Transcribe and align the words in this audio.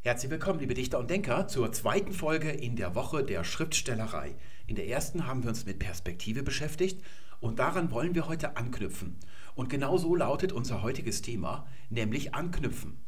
Herzlich 0.00 0.30
willkommen, 0.30 0.60
liebe 0.60 0.74
Dichter 0.74 1.00
und 1.00 1.10
Denker, 1.10 1.48
zur 1.48 1.72
zweiten 1.72 2.12
Folge 2.12 2.50
in 2.50 2.76
der 2.76 2.94
Woche 2.94 3.24
der 3.24 3.42
Schriftstellerei. 3.42 4.36
In 4.68 4.76
der 4.76 4.86
ersten 4.86 5.26
haben 5.26 5.42
wir 5.42 5.48
uns 5.48 5.66
mit 5.66 5.80
Perspektive 5.80 6.44
beschäftigt 6.44 7.02
und 7.40 7.58
daran 7.58 7.90
wollen 7.90 8.14
wir 8.14 8.28
heute 8.28 8.56
anknüpfen. 8.56 9.18
Und 9.56 9.70
genau 9.70 9.98
so 9.98 10.14
lautet 10.14 10.52
unser 10.52 10.82
heutiges 10.82 11.20
Thema, 11.20 11.66
nämlich 11.90 12.32
anknüpfen. 12.32 13.00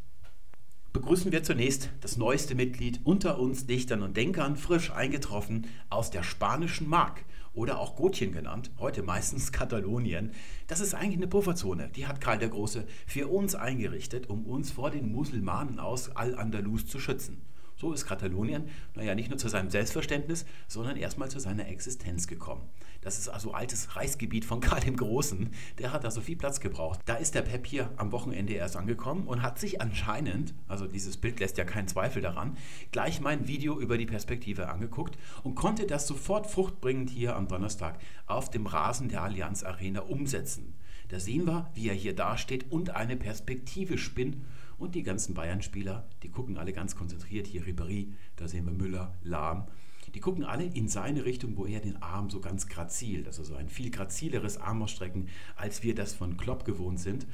Begrüßen 0.92 1.30
wir 1.30 1.45
zunächst 1.45 1.90
das 2.00 2.16
neueste 2.16 2.56
Mitglied 2.56 3.01
unter 3.04 3.38
uns 3.38 3.67
Dichtern 3.67 4.03
und 4.03 4.17
Denkern, 4.17 4.57
frisch 4.57 4.91
eingetroffen 4.91 5.69
aus 5.91 6.11
der 6.11 6.25
spanischen 6.25 6.88
Mark 6.88 7.25
oder 7.54 7.78
auch 7.78 7.96
Gotien 7.96 8.32
genannt, 8.32 8.71
heute 8.78 9.03
meistens 9.03 9.53
Katalonien. 9.53 10.33
Das 10.66 10.80
ist 10.80 10.94
eigentlich 10.94 11.16
eine 11.16 11.26
Pufferzone, 11.26 11.90
die 11.94 12.06
hat 12.06 12.21
Karl 12.21 12.38
der 12.38 12.48
Große 12.48 12.87
für 13.06 13.28
uns 13.28 13.54
eingerichtet, 13.54 14.28
um 14.28 14.46
uns 14.46 14.71
vor 14.71 14.90
den 14.90 15.12
Musulmanen 15.12 15.78
aus 15.78 16.15
Al-Andalus 16.15 16.87
zu 16.87 17.01
schützen. 17.01 17.42
So 17.77 17.95
ist 17.95 18.05
Katalonien, 18.05 18.69
naja, 18.95 19.15
nicht 19.15 19.30
nur 19.30 19.39
zu 19.39 19.48
seinem 19.48 19.70
Selbstverständnis, 19.70 20.45
sondern 20.69 20.98
erstmal 20.98 21.30
zu 21.30 21.39
seiner 21.39 21.66
Existenz 21.66 22.27
gekommen. 22.27 22.69
Das 23.01 23.19
ist 23.19 23.29
also 23.29 23.53
altes 23.53 23.97
Reichsgebiet 23.97 24.45
von 24.45 24.61
Karl 24.61 24.81
dem 24.81 24.97
Großen. 24.97 25.51
Der 25.79 25.93
hat 25.93 26.05
da 26.05 26.11
so 26.11 26.21
viel 26.21 26.37
Platz 26.37 26.61
gebraucht. 26.61 27.01
Da 27.07 27.15
ist 27.15 27.35
der 27.35 27.43
Pep 27.43 27.67
hier 27.67 27.91
am 27.97 28.13
Wochenende 28.13 28.53
erst 28.53 28.77
angekommen 28.77 29.27
und 29.27 29.43
hat 29.43 29.59
sich 29.59 29.81
anscheinend, 29.81 30.55
also 30.69 30.87
dieses 30.87 31.17
Bild 31.17 31.41
lässt 31.41 31.59
ja 31.59 31.65
keinen 31.65 31.89
Zweifel 31.89 32.23
daran, 32.23 32.57
gleich 32.93 33.21
mein 33.21 33.49
Video 33.49 33.81
über 33.81 33.99
die 33.99 34.07
Perspektive 34.07 34.69
angeguckt 34.69 35.19
und 35.43 35.55
konnte 35.55 35.87
das 35.87 36.07
sofort 36.07 36.47
fruchtbringend 36.47 37.11
hier 37.11 37.37
am 37.37 37.49
Donnerstag 37.49 37.99
auf 38.27 38.51
dem 38.51 38.67
Rasen 38.67 39.09
der 39.09 39.23
Allianz 39.23 39.62
Arena 39.62 40.01
umsetzen. 40.01 40.75
Da 41.09 41.19
sehen 41.19 41.47
wir, 41.47 41.69
wie 41.75 41.89
er 41.89 41.95
hier 41.95 42.15
dasteht 42.15 42.71
und 42.71 42.91
eine 42.91 43.17
Perspektive 43.17 43.98
spinnt 43.98 44.37
und 44.79 44.95
die 44.95 45.03
ganzen 45.03 45.35
Bayern-Spieler, 45.35 46.07
die 46.23 46.31
gucken 46.31 46.57
alle 46.57 46.73
ganz 46.73 46.95
konzentriert. 46.95 47.47
Hier 47.47 47.65
Ribéry, 47.65 48.12
da 48.37 48.47
sehen 48.47 48.65
wir 48.65 48.73
Müller, 48.73 49.15
Lahm. 49.23 49.67
Die 50.14 50.20
gucken 50.20 50.44
alle 50.44 50.64
in 50.64 50.89
seine 50.89 51.25
Richtung, 51.25 51.56
wo 51.56 51.66
er 51.66 51.80
den 51.80 52.03
Arm 52.03 52.30
so 52.30 52.41
ganz 52.41 52.69
grazilt. 52.69 53.27
Also 53.27 53.44
so 53.44 53.55
ein 53.55 53.69
viel 53.69 53.91
grazileres 53.91 54.58
Armausstrecken, 54.58 55.28
als 55.56 55.83
wir 55.83 55.94
das 55.94 56.14
von 56.14 56.36
Klopp 56.36 56.64
gewohnt 56.64 57.00
sind. 57.00 57.27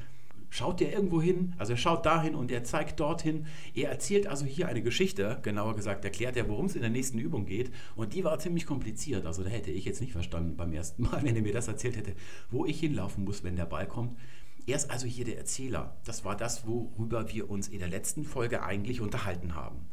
Schaut 0.49 0.79
der 0.79 0.93
irgendwo 0.93 1.21
hin, 1.21 1.53
also 1.57 1.73
er 1.73 1.77
schaut 1.77 2.05
dahin 2.05 2.33
und 2.33 2.51
er 2.51 2.63
zeigt 2.63 3.01
dorthin. 3.01 3.47
Er 3.73 3.89
erzählt 3.89 4.27
also 4.27 4.45
hier 4.45 4.69
eine 4.69 4.81
Geschichte, 4.81 5.39
genauer 5.41 5.75
gesagt 5.75 6.05
erklärt 6.05 6.37
er, 6.37 6.47
worum 6.47 6.67
es 6.67 6.75
in 6.75 6.81
der 6.81 6.89
nächsten 6.89 7.19
Übung 7.19 7.45
geht. 7.45 7.71
Und 7.95 8.13
die 8.13 8.23
war 8.23 8.39
ziemlich 8.39 8.65
kompliziert. 8.65 9.25
Also 9.25 9.43
da 9.43 9.49
hätte 9.49 9.71
ich 9.71 9.83
jetzt 9.83 9.99
nicht 9.99 10.13
verstanden 10.13 10.55
beim 10.55 10.71
ersten 10.71 11.03
Mal, 11.03 11.21
wenn 11.23 11.35
er 11.35 11.41
mir 11.41 11.53
das 11.53 11.67
erzählt 11.67 11.97
hätte, 11.97 12.13
wo 12.49 12.65
ich 12.65 12.79
hinlaufen 12.79 13.25
muss, 13.25 13.43
wenn 13.43 13.57
der 13.57 13.65
Ball 13.65 13.87
kommt. 13.87 14.17
Er 14.65 14.75
ist 14.75 14.89
also 14.89 15.05
hier 15.05 15.25
der 15.25 15.37
Erzähler. 15.37 15.97
Das 16.05 16.23
war 16.23 16.35
das, 16.35 16.65
worüber 16.65 17.31
wir 17.31 17.49
uns 17.49 17.67
in 17.67 17.79
der 17.79 17.87
letzten 17.89 18.23
Folge 18.23 18.63
eigentlich 18.63 19.01
unterhalten 19.01 19.55
haben. 19.55 19.87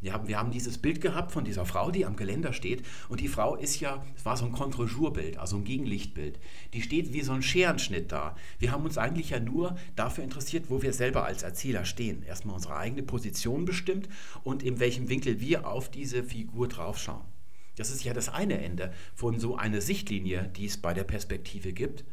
Wir 0.00 0.12
haben, 0.12 0.28
wir 0.28 0.38
haben 0.38 0.52
dieses 0.52 0.78
Bild 0.78 1.00
gehabt 1.00 1.32
von 1.32 1.44
dieser 1.44 1.66
Frau, 1.66 1.90
die 1.90 2.06
am 2.06 2.14
Geländer 2.14 2.52
steht. 2.52 2.84
Und 3.08 3.20
die 3.20 3.28
Frau 3.28 3.56
ist 3.56 3.80
ja, 3.80 4.04
es 4.16 4.24
war 4.24 4.36
so 4.36 4.44
ein 4.44 4.52
Contre-Jour-Bild, 4.52 5.38
also 5.38 5.56
ein 5.56 5.64
Gegenlichtbild. 5.64 6.38
Die 6.72 6.82
steht 6.82 7.12
wie 7.12 7.22
so 7.22 7.32
ein 7.32 7.42
Scherenschnitt 7.42 8.12
da. 8.12 8.36
Wir 8.58 8.70
haben 8.70 8.84
uns 8.84 8.96
eigentlich 8.96 9.30
ja 9.30 9.40
nur 9.40 9.76
dafür 9.96 10.22
interessiert, 10.22 10.66
wo 10.70 10.82
wir 10.82 10.92
selber 10.92 11.24
als 11.24 11.42
Erzähler 11.42 11.84
stehen. 11.84 12.22
Erstmal 12.22 12.54
unsere 12.54 12.76
eigene 12.76 13.02
Position 13.02 13.64
bestimmt 13.64 14.08
und 14.44 14.62
in 14.62 14.78
welchem 14.78 15.08
Winkel 15.08 15.40
wir 15.40 15.66
auf 15.66 15.90
diese 15.90 16.22
Figur 16.22 16.68
draufschauen. 16.68 17.24
Das 17.74 17.90
ist 17.90 18.04
ja 18.04 18.12
das 18.12 18.28
eine 18.28 18.60
Ende 18.60 18.92
von 19.14 19.38
so 19.38 19.56
einer 19.56 19.80
Sichtlinie, 19.80 20.50
die 20.56 20.66
es 20.66 20.78
bei 20.78 20.94
der 20.94 21.04
Perspektive 21.04 21.72
gibt. 21.72 22.04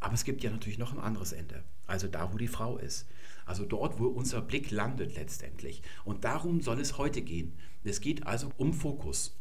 Aber 0.00 0.14
es 0.14 0.24
gibt 0.24 0.42
ja 0.42 0.50
natürlich 0.50 0.78
noch 0.78 0.92
ein 0.92 0.98
anderes 0.98 1.32
Ende, 1.32 1.62
also 1.86 2.08
da, 2.08 2.32
wo 2.32 2.36
die 2.36 2.48
Frau 2.48 2.76
ist. 2.76 3.06
Also 3.44 3.64
dort, 3.64 3.98
wo 3.98 4.06
unser 4.06 4.40
Blick 4.40 4.70
landet 4.70 5.16
letztendlich. 5.16 5.82
Und 6.04 6.24
darum 6.24 6.60
soll 6.60 6.80
es 6.80 6.98
heute 6.98 7.22
gehen. 7.22 7.54
Es 7.84 8.00
geht 8.00 8.26
also 8.26 8.50
um 8.56 8.72
Fokus. 8.72 9.36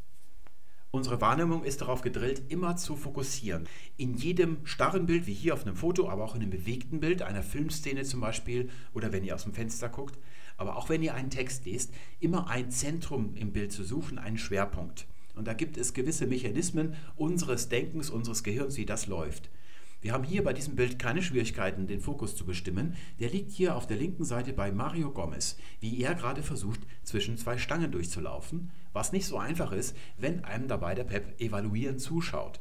Unsere 0.96 1.22
Wahrnehmung 1.22 1.64
ist 1.64 1.82
darauf 1.82 2.02
gedrillt, 2.02 2.44
immer 2.50 2.76
zu 2.76 2.96
fokussieren. 2.96 3.68
In 3.98 4.14
jedem 4.14 4.64
starren 4.64 5.08
Bild, 5.08 5.26
wie 5.26 5.34
hier 5.34 5.56
auf 5.56 5.66
einem 5.66 5.76
Foto, 5.76 6.08
aber 6.08 6.24
auch 6.24 6.36
in 6.36 6.42
einem 6.42 6.52
bewegten 6.52 7.00
Bild, 7.00 7.24
einer 7.24 7.42
Filmszene 7.42 8.04
zum 8.04 8.22
Beispiel, 8.22 8.70
oder 8.94 9.12
wenn 9.12 9.24
ihr 9.24 9.34
aus 9.34 9.44
dem 9.44 9.54
Fenster 9.54 9.90
guckt, 9.90 10.20
aber 10.56 10.76
auch 10.76 10.90
wenn 10.90 11.02
ihr 11.02 11.16
einen 11.16 11.32
Text 11.32 11.66
lest, 11.66 11.92
immer 12.20 12.48
ein 12.48 12.70
Zentrum 12.70 13.34
im 13.36 13.54
Bild 13.54 13.72
zu 13.72 13.84
suchen, 13.84 14.20
einen 14.20 14.38
Schwerpunkt. 14.38 15.08
Und 15.36 15.48
da 15.48 15.54
gibt 15.54 15.78
es 15.78 15.96
gewisse 15.96 16.28
Mechanismen 16.28 16.96
unseres 17.16 17.70
Denkens, 17.70 18.12
unseres 18.12 18.44
Gehirns, 18.44 18.78
wie 18.78 18.86
das 18.86 19.08
läuft. 19.08 19.50
Wir 20.04 20.12
haben 20.12 20.26
hier 20.26 20.44
bei 20.44 20.52
diesem 20.52 20.76
Bild 20.76 21.00
keine 21.00 21.22
Schwierigkeiten, 21.22 21.88
den 21.88 22.02
Fokus 22.02 22.36
zu 22.36 22.46
bestimmen. 22.46 22.98
Der 23.22 23.30
liegt 23.30 23.52
hier 23.52 23.78
auf 23.78 23.88
der 23.88 23.96
linken 23.96 24.26
Seite 24.26 24.52
bei 24.52 24.70
Mario 24.70 25.12
Gomez, 25.12 25.56
wie 25.80 26.02
er 26.02 26.14
gerade 26.14 26.44
versucht, 26.44 26.82
zwischen 27.04 27.38
zwei 27.38 27.58
Stangen 27.58 27.90
durchzulaufen, 27.90 28.70
was 28.92 29.14
nicht 29.14 29.26
so 29.26 29.38
einfach 29.38 29.72
ist, 29.72 29.96
wenn 30.18 30.44
einem 30.44 30.68
dabei 30.68 30.94
der 30.94 31.06
Pep 31.06 31.40
evaluieren 31.40 32.00
zuschaut. 32.00 32.60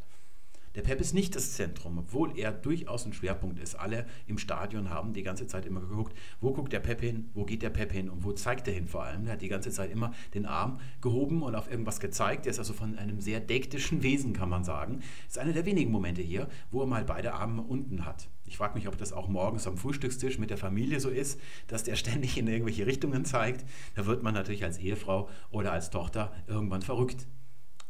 Der 0.75 0.83
Pep 0.83 1.01
ist 1.01 1.13
nicht 1.13 1.37
das 1.37 1.53
Zentrum, 1.53 1.99
obwohl 1.99 2.39
er 2.39 2.51
durchaus 2.51 3.05
ein 3.05 3.13
Schwerpunkt 3.13 3.59
ist. 3.59 3.75
Alle 3.75 4.07
im 4.27 4.39
Stadion 4.39 4.89
haben 4.89 5.13
die 5.13 5.23
ganze 5.23 5.47
Zeit 5.47 5.67
immer 5.67 5.81
geguckt, 5.81 6.17
wo 6.41 6.53
guckt 6.53 6.73
der 6.73 6.81
Pep 6.81 7.01
hin, 7.01 7.31
wo 7.35 7.45
geht 7.45 7.63
der 7.63 7.71
Pep 7.71 7.93
hin 7.93 8.09
und 8.09 8.25
wo 8.25 8.33
zeigt 8.33 8.67
er 8.69 8.75
hin 8.75 8.87
vor 8.87 9.05
allem. 9.05 9.27
Er 9.27 9.33
hat 9.33 9.43
die 9.43 9.49
ganze 9.49 9.71
Zeit 9.71 9.91
immer 9.91 10.13
den 10.35 10.47
Arm 10.47 10.81
gehoben 11.01 11.43
und 11.43 11.55
auf 11.55 11.71
irgendwas 11.71 12.01
gezeigt. 12.01 12.47
Er 12.47 12.51
ist 12.51 12.59
also 12.59 12.73
von 12.73 12.97
einem 12.97 13.21
sehr 13.21 13.41
dektischen 13.41 14.03
Wesen, 14.03 14.33
kann 14.33 14.49
man 14.49 14.65
sagen. 14.65 15.01
Ist 15.29 15.39
einer 15.39 15.53
der 15.53 15.67
wenigen 15.67 15.91
Momente 15.91 16.23
hier, 16.23 16.49
wo 16.71 16.81
er 16.81 16.87
mal 16.87 17.05
beide 17.05 17.35
Arme 17.35 17.63
unten 17.63 18.07
hat. 18.07 18.29
Ich 18.47 18.57
frage 18.57 18.75
mich, 18.75 18.89
ob 18.89 18.97
das 18.97 19.13
auch 19.13 19.29
morgens 19.29 19.67
am 19.67 19.77
Frühstückstisch 19.77 20.39
mit 20.39 20.51
der 20.51 20.59
Familie 20.59 21.01
so 21.01 21.09
ist, 21.09 21.41
dass 21.69 21.85
der 21.85 21.97
ständig 21.97 22.37
in 22.39 22.47
irgendwelche 22.47 22.87
Richtungen 22.87 23.25
zeigt. 23.25 23.65
Da 23.95 24.07
wird 24.07 24.23
man 24.23 24.35
natürlich 24.35 24.65
als 24.65 24.79
Ehefrau 24.79 25.29
oder 25.51 25.73
als 25.73 25.91
Tochter 25.91 26.33
irgendwann 26.47 26.83
verrückt. 26.83 27.27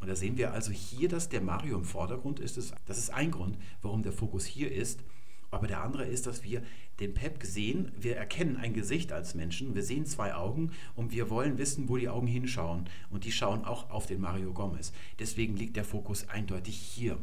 Und 0.03 0.09
da 0.09 0.17
sehen 0.17 0.37
wir 0.37 0.51
also 0.51 0.73
hier, 0.73 1.07
dass 1.07 1.29
der 1.29 1.39
Mario 1.39 1.77
im 1.77 1.85
Vordergrund 1.85 2.41
ist. 2.41 2.57
Das 2.57 2.97
ist 2.97 3.09
ein 3.11 3.31
Grund, 3.31 3.57
warum 3.81 4.03
der 4.03 4.11
Fokus 4.11 4.43
hier 4.43 4.69
ist. 4.69 4.99
Aber 5.49 5.65
der 5.65 5.81
andere 5.81 6.03
ist, 6.03 6.27
dass 6.27 6.43
wir 6.43 6.61
den 6.99 7.13
Pep 7.13 7.41
sehen, 7.41 7.93
wir 7.97 8.17
erkennen 8.17 8.57
ein 8.57 8.73
Gesicht 8.73 9.13
als 9.13 9.33
Menschen, 9.33 9.75
wir 9.75 9.83
sehen 9.83 10.05
zwei 10.05 10.35
Augen 10.35 10.71
und 10.95 11.13
wir 11.13 11.29
wollen 11.29 11.57
wissen, 11.57 11.87
wo 11.87 11.95
die 11.95 12.09
Augen 12.09 12.27
hinschauen. 12.27 12.89
Und 13.11 13.23
die 13.23 13.31
schauen 13.31 13.63
auch 13.63 13.91
auf 13.91 14.05
den 14.05 14.19
Mario 14.19 14.51
Gomez. 14.51 14.91
Deswegen 15.19 15.55
liegt 15.55 15.77
der 15.77 15.85
Fokus 15.85 16.27
eindeutig 16.27 16.75
hier. 16.75 17.17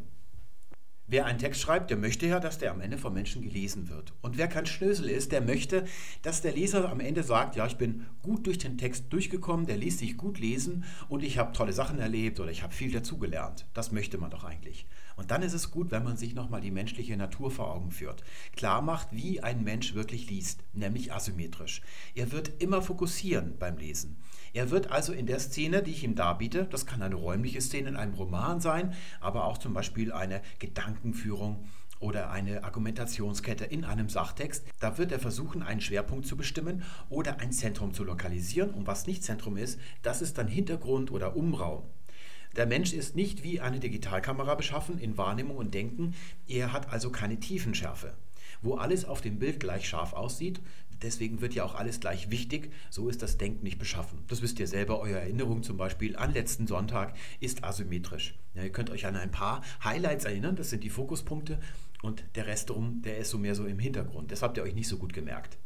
Wer 1.13 1.27
einen 1.27 1.41
Text 1.41 1.61
schreibt, 1.61 1.91
der 1.91 1.97
möchte 1.97 2.25
ja, 2.29 2.39
dass 2.39 2.59
der 2.59 2.71
am 2.71 2.81
Ende 2.81 2.97
von 2.97 3.13
Menschen 3.13 3.43
gelesen 3.43 3.89
wird. 3.89 4.13
Und 4.21 4.39
wer 4.39 4.47
kein 4.47 4.67
Schnösel 4.67 5.11
ist, 5.11 5.33
der 5.33 5.41
möchte, 5.41 5.85
dass 6.23 6.41
der 6.41 6.53
Leser 6.53 6.89
am 6.89 7.01
Ende 7.01 7.25
sagt, 7.25 7.57
ja, 7.57 7.67
ich 7.67 7.79
bin 7.79 8.07
gut 8.23 8.47
durch 8.47 8.59
den 8.59 8.79
Text 8.79 9.13
durchgekommen, 9.13 9.67
der 9.67 9.77
ließ 9.77 9.99
sich 9.99 10.17
gut 10.17 10.39
lesen 10.39 10.85
und 11.09 11.25
ich 11.25 11.37
habe 11.37 11.51
tolle 11.53 11.73
Sachen 11.73 11.99
erlebt 11.99 12.39
oder 12.39 12.53
ich 12.53 12.63
habe 12.63 12.73
viel 12.73 12.93
dazugelernt. 12.93 13.67
Das 13.75 13.91
möchte 13.91 14.19
man 14.19 14.31
doch 14.31 14.45
eigentlich. 14.45 14.87
Und 15.17 15.31
dann 15.31 15.43
ist 15.43 15.53
es 15.53 15.71
gut, 15.71 15.91
wenn 15.91 16.05
man 16.05 16.17
sich 16.17 16.35
nochmal 16.35 16.61
die 16.61 16.71
menschliche 16.71 17.17
Natur 17.17 17.51
vor 17.51 17.75
Augen 17.75 17.91
führt. 17.91 18.23
Klar 18.57 18.83
macht, 18.83 19.09
wie 19.13 19.41
ein 19.41 19.65
Mensch 19.65 19.95
wirklich 19.95 20.29
liest, 20.31 20.63
nämlich 20.73 21.13
asymmetrisch. 21.13 21.83
Er 22.15 22.33
wird 22.33 22.63
immer 22.63 22.83
fokussieren 22.83 23.57
beim 23.59 23.77
Lesen. 23.77 24.17
Er 24.53 24.71
wird 24.71 24.91
also 24.91 25.13
in 25.13 25.27
der 25.27 25.39
Szene, 25.39 25.83
die 25.83 25.93
ich 25.93 26.05
ihm 26.05 26.15
darbiete, 26.15 26.65
das 26.65 26.87
kann 26.87 27.03
eine 27.03 27.15
räumliche 27.15 27.61
Szene 27.61 27.91
in 27.91 27.97
einem 27.97 28.15
Roman 28.15 28.61
sein, 28.61 28.95
aber 29.21 29.45
auch 29.45 29.59
zum 29.59 29.75
Beispiel 29.75 30.13
eine 30.13 30.43
Gedankenführung 30.59 31.65
oder 32.01 32.31
eine 32.31 32.65
Argumentationskette 32.65 33.67
in 33.67 33.85
einem 33.85 34.09
Sachtext, 34.09 34.65
da 34.81 34.99
wird 34.99 35.13
er 35.13 35.21
versuchen, 35.21 35.63
einen 35.63 35.83
Schwerpunkt 35.83 36.27
zu 36.27 36.37
bestimmen 36.37 36.83
oder 37.11 37.39
ein 37.41 37.53
Zentrum 37.53 37.93
zu 37.93 38.05
lokalisieren. 38.05 38.71
Und 38.71 38.87
was 38.87 39.07
nicht 39.07 39.23
Zentrum 39.23 39.57
ist, 39.57 39.79
das 40.03 40.23
ist 40.23 40.39
dann 40.39 40.49
Hintergrund 40.49 41.13
oder 41.13 41.37
Umraum. 41.37 41.83
Der 42.57 42.67
Mensch 42.67 42.93
ist 42.93 43.15
nicht 43.15 43.45
wie 43.45 43.61
eine 43.61 43.79
Digitalkamera 43.79 44.57
beschaffen 44.57 44.99
in 44.99 45.17
Wahrnehmung 45.17 45.57
und 45.57 45.73
Denken, 45.73 46.15
er 46.49 46.73
hat 46.73 46.93
also 46.93 47.11
keine 47.11 47.39
Tiefenschärfe. 47.39 48.15
Wo 48.61 48.75
alles 48.75 49.05
auf 49.05 49.21
dem 49.21 49.39
Bild 49.39 49.61
gleich 49.61 49.89
scharf 49.89 50.13
aussieht, 50.13 50.61
deswegen 51.01 51.41
wird 51.41 51.55
ja 51.55 51.65
auch 51.65 51.77
alles 51.77 52.01
gleich 52.01 52.31
wichtig, 52.31 52.73
so 52.91 53.09
ist 53.09 53.23
das 53.23 53.39
Denken 53.39 53.63
nicht 53.63 53.79
beschaffen. 53.79 54.25
Das 54.27 54.43
wisst 54.43 54.59
ihr 54.59 54.67
selber, 54.67 54.99
eure 54.99 55.21
Erinnerung 55.21 55.63
zum 55.63 55.77
Beispiel 55.77 56.17
an 56.17 56.33
letzten 56.33 56.67
Sonntag 56.67 57.17
ist 57.39 57.63
asymmetrisch. 57.63 58.35
Ja, 58.55 58.65
ihr 58.65 58.73
könnt 58.73 58.91
euch 58.91 59.07
an 59.07 59.17
ein 59.17 59.31
paar 59.31 59.63
Highlights 59.85 60.25
erinnern, 60.25 60.57
das 60.57 60.71
sind 60.71 60.83
die 60.83 60.91
Fokuspunkte 60.91 61.61
und 62.03 62.25
der 62.35 62.47
Rest 62.47 62.71
drum, 62.71 63.01
der 63.03 63.19
ist 63.19 63.31
so 63.31 63.39
mehr 63.39 63.55
so 63.55 63.65
im 63.65 63.79
Hintergrund. 63.79 64.33
Das 64.33 64.43
habt 64.43 64.57
ihr 64.57 64.65
euch 64.65 64.75
nicht 64.75 64.89
so 64.89 64.99
gut 64.99 65.13
gemerkt. 65.13 65.57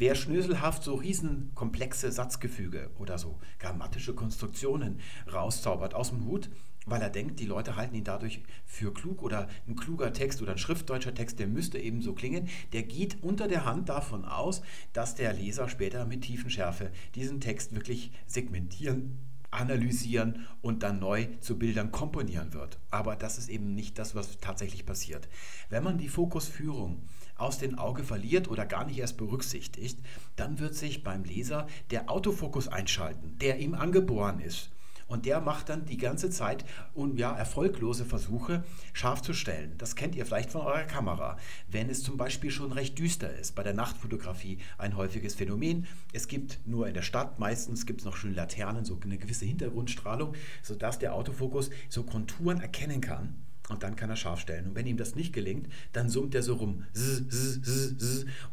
Wer 0.00 0.14
schnöselhaft 0.14 0.84
so 0.84 0.94
riesenkomplexe 0.94 2.12
Satzgefüge 2.12 2.88
oder 3.00 3.18
so 3.18 3.40
grammatische 3.58 4.14
Konstruktionen 4.14 5.00
rauszaubert 5.32 5.92
aus 5.92 6.10
dem 6.10 6.24
Hut, 6.24 6.50
weil 6.86 7.02
er 7.02 7.10
denkt, 7.10 7.40
die 7.40 7.46
Leute 7.46 7.74
halten 7.74 7.96
ihn 7.96 8.04
dadurch 8.04 8.40
für 8.64 8.94
klug 8.94 9.24
oder 9.24 9.48
ein 9.66 9.74
kluger 9.74 10.12
Text 10.12 10.40
oder 10.40 10.52
ein 10.52 10.58
schriftdeutscher 10.58 11.14
Text, 11.14 11.40
der 11.40 11.48
müsste 11.48 11.80
eben 11.80 12.00
so 12.00 12.12
klingen, 12.12 12.48
der 12.72 12.84
geht 12.84 13.24
unter 13.24 13.48
der 13.48 13.64
Hand 13.64 13.88
davon 13.88 14.24
aus, 14.24 14.62
dass 14.92 15.16
der 15.16 15.32
Leser 15.32 15.68
später 15.68 16.04
mit 16.04 16.22
Tiefenschärfe 16.22 16.92
diesen 17.16 17.40
Text 17.40 17.74
wirklich 17.74 18.12
segmentieren 18.28 19.18
analysieren 19.50 20.46
und 20.60 20.82
dann 20.82 20.98
neu 20.98 21.26
zu 21.40 21.58
Bildern 21.58 21.90
komponieren 21.90 22.52
wird. 22.52 22.78
Aber 22.90 23.16
das 23.16 23.38
ist 23.38 23.48
eben 23.48 23.74
nicht 23.74 23.98
das, 23.98 24.14
was 24.14 24.38
tatsächlich 24.40 24.84
passiert. 24.84 25.26
Wenn 25.70 25.82
man 25.82 25.96
die 25.96 26.08
Fokusführung 26.08 27.00
aus 27.38 27.58
dem 27.58 27.78
Auge 27.78 28.04
verliert 28.04 28.48
oder 28.48 28.66
gar 28.66 28.84
nicht 28.84 28.98
erst 28.98 29.16
berücksichtigt, 29.16 29.98
dann 30.36 30.58
wird 30.58 30.74
sich 30.74 31.02
beim 31.02 31.24
Leser 31.24 31.66
der 31.90 32.10
Autofokus 32.10 32.68
einschalten, 32.68 33.38
der 33.40 33.58
ihm 33.58 33.74
angeboren 33.74 34.40
ist. 34.40 34.70
Und 35.08 35.24
der 35.24 35.40
macht 35.40 35.70
dann 35.70 35.86
die 35.86 35.96
ganze 35.96 36.28
Zeit 36.28 36.66
um, 36.92 37.16
ja, 37.16 37.34
erfolglose 37.34 38.04
Versuche, 38.04 38.62
scharf 38.92 39.22
zu 39.22 39.32
stellen. 39.32 39.72
Das 39.78 39.96
kennt 39.96 40.14
ihr 40.14 40.26
vielleicht 40.26 40.50
von 40.50 40.60
eurer 40.60 40.84
Kamera. 40.84 41.38
Wenn 41.66 41.88
es 41.88 42.02
zum 42.02 42.18
Beispiel 42.18 42.50
schon 42.50 42.72
recht 42.72 42.98
düster 42.98 43.34
ist, 43.34 43.54
bei 43.54 43.62
der 43.62 43.72
Nachtfotografie 43.72 44.58
ein 44.76 44.96
häufiges 44.96 45.34
Phänomen. 45.34 45.86
Es 46.12 46.28
gibt 46.28 46.60
nur 46.66 46.86
in 46.86 46.94
der 46.94 47.02
Stadt 47.02 47.38
meistens 47.38 47.86
gibt 47.86 48.00
es 48.00 48.04
noch 48.04 48.16
schöne 48.16 48.34
Laternen, 48.34 48.84
so 48.84 48.98
eine 49.02 49.16
gewisse 49.16 49.46
Hintergrundstrahlung, 49.46 50.34
sodass 50.62 50.98
der 50.98 51.14
Autofokus 51.14 51.70
so 51.88 52.02
Konturen 52.02 52.60
erkennen 52.60 53.00
kann 53.00 53.47
und 53.68 53.82
dann 53.82 53.96
kann 53.96 54.10
er 54.10 54.16
scharf 54.16 54.40
stellen. 54.40 54.68
Und 54.68 54.74
wenn 54.74 54.86
ihm 54.86 54.96
das 54.96 55.14
nicht 55.14 55.32
gelingt, 55.32 55.68
dann 55.92 56.08
summt 56.08 56.34
er 56.34 56.42
so 56.42 56.54
rum. 56.54 56.84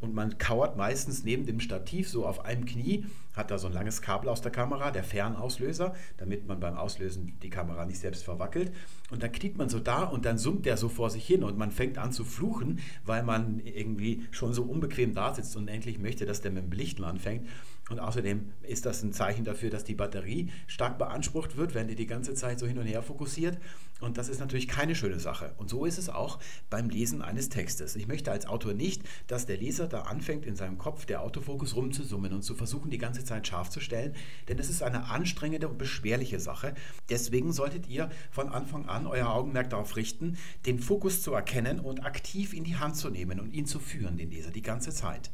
Und 0.02 0.14
man 0.14 0.38
kauert 0.38 0.76
meistens 0.78 1.24
neben 1.24 1.46
dem 1.46 1.60
Stativ 1.60 2.10
so 2.10 2.26
auf 2.26 2.44
einem 2.44 2.66
Knie, 2.66 3.06
hat 3.34 3.52
da 3.52 3.58
so 3.58 3.68
ein 3.68 3.74
langes 3.74 4.02
Kabel 4.02 4.30
aus 4.30 4.42
der 4.42 4.52
Kamera, 4.52 4.92
der 4.92 5.04
Fernauslöser, 5.04 5.94
damit 6.18 6.48
man 6.48 6.60
beim 6.60 6.76
Auslösen 6.76 7.38
die 7.42 7.50
Kamera 7.50 7.86
nicht 7.86 8.00
selbst 8.00 8.24
verwackelt. 8.24 8.72
Und 9.12 9.24
dann 9.24 9.32
kniet 9.32 9.58
man 9.58 9.70
so 9.70 9.80
da 9.80 10.04
und 10.04 10.26
dann 10.26 10.38
summt 10.38 10.66
der 10.66 10.78
so 10.78 10.90
vor 10.90 11.10
sich 11.10 11.26
hin 11.26 11.44
und 11.44 11.58
man 11.58 11.72
fängt 11.72 11.98
an 11.98 12.12
zu 12.12 12.24
fluchen, 12.24 12.80
weil 13.06 13.24
man 13.24 13.60
irgendwie 13.60 14.26
schon 14.32 14.54
so 14.54 14.64
unbequem 14.64 15.14
da 15.14 15.34
sitzt 15.34 15.56
und 15.58 15.68
endlich 15.68 16.00
möchte, 16.00 16.26
dass 16.26 16.42
der 16.42 16.52
mit 16.52 16.64
dem 16.64 16.70
Belichten 16.70 17.04
anfängt. 17.04 17.48
Und 17.90 18.00
außerdem 18.00 18.52
ist 18.64 18.88
das 18.88 19.04
ein 19.04 19.14
Zeichen 19.14 19.46
dafür, 19.46 19.70
dass 19.70 19.84
die 19.84 19.94
Batterie 19.94 20.50
stark 20.66 20.98
beansprucht 20.98 21.56
wird, 21.56 21.76
wenn 21.76 21.88
die 21.88 21.96
die 21.96 22.08
ganze 22.08 22.34
Zeit 22.34 22.60
so 22.60 22.66
hin 22.66 22.80
und 22.80 22.88
her 22.88 23.04
fokussiert. 23.04 23.60
Und 24.02 24.18
das 24.18 24.28
ist 24.28 24.40
natürlich 24.40 24.68
keine 24.68 24.96
schöne 24.96 25.20
Sache. 25.20 25.54
Und 25.58 25.70
so 25.70 25.86
ist 25.86 26.00
es 26.00 26.10
auch 26.10 26.40
beim 26.72 26.90
Lesen 26.90 27.22
eines 27.22 27.50
Textes. 27.50 27.96
Ich 27.96 28.08
möchte 28.08 28.32
als 28.32 28.48
Autor 28.48 28.74
nicht, 28.74 29.04
dass 29.28 29.46
der 29.46 29.58
Leser 29.58 29.88
da 29.88 30.02
anfängt, 30.02 30.48
in 30.48 30.56
seinem 30.56 30.80
Kopf 30.80 31.06
der 31.06 31.22
Autofokus 31.22 31.76
rumzusummen 31.76 32.34
und 32.34 32.42
zu 32.42 32.56
versuchen, 32.56 32.90
die 32.90 32.98
ganze 32.98 33.24
Zeit 33.24 33.48
scharf 33.48 33.70
zu 33.70 33.80
stellen, 33.80 34.16
denn 34.50 34.58
das 34.58 34.70
ist 34.70 34.82
eine 34.82 35.06
anstrengende 35.06 35.70
und 35.70 35.78
beschwerliche 35.78 36.40
Sache. 36.40 36.74
Deswegen 37.10 37.54
solltet 37.54 37.88
ihr 37.88 38.10
von 38.32 38.50
Anfang 38.50 38.90
an 38.90 39.06
euer 39.06 39.30
Augenmerk 39.30 39.70
darauf 39.70 39.96
richten, 39.96 40.38
den 40.66 40.80
Fokus 40.80 41.22
zu 41.22 41.34
erkennen 41.34 41.80
und 41.80 42.04
aktiv 42.04 42.54
in 42.54 42.64
die 42.64 42.78
Hand 42.78 42.98
zu 42.98 43.10
nehmen 43.10 43.40
und 43.40 43.54
ihn 43.54 43.68
zu 43.68 43.80
führen, 43.80 44.18
den 44.18 44.32
Leser, 44.32 44.52
die 44.52 44.64
ganze 44.64 44.92
Zeit. 44.92 45.32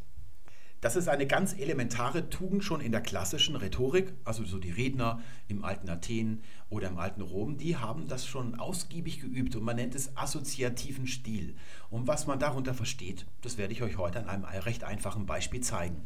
Das 0.82 0.96
ist 0.96 1.08
eine 1.08 1.28
ganz 1.28 1.54
elementare 1.54 2.30
Tugend 2.32 2.64
schon 2.64 2.82
in 2.82 2.92
der 2.92 3.02
klassischen 3.02 3.56
Rhetorik, 3.56 4.14
also 4.24 4.44
so 4.44 4.58
die 4.58 4.72
Redner 4.72 5.22
im 5.48 5.64
alten 5.64 5.88
Athen 5.88 6.42
oder 6.70 6.88
im 6.88 6.98
alten 6.98 7.22
Rom, 7.22 7.58
die 7.58 7.78
haben 7.78 8.08
das 8.08 8.26
schon 8.26 8.56
ausgiebig 8.56 9.22
geübt 9.22 9.56
und 9.56 9.64
man 9.64 9.76
nennt 9.76 9.94
es 9.94 10.18
assoziativen 10.18 11.06
Stil. 11.06 11.56
Und 11.92 12.08
was 12.08 12.26
man 12.26 12.40
darunter 12.40 12.74
versteht, 12.74 13.28
das 13.42 13.60
werde 13.60 13.74
ich 13.74 13.84
euch 13.84 13.98
heute 13.98 14.20
an 14.20 14.28
einem 14.28 14.44
recht 14.44 14.84
einfachen 14.84 15.28
Beispiel 15.28 15.62
zeigen. 15.62 16.02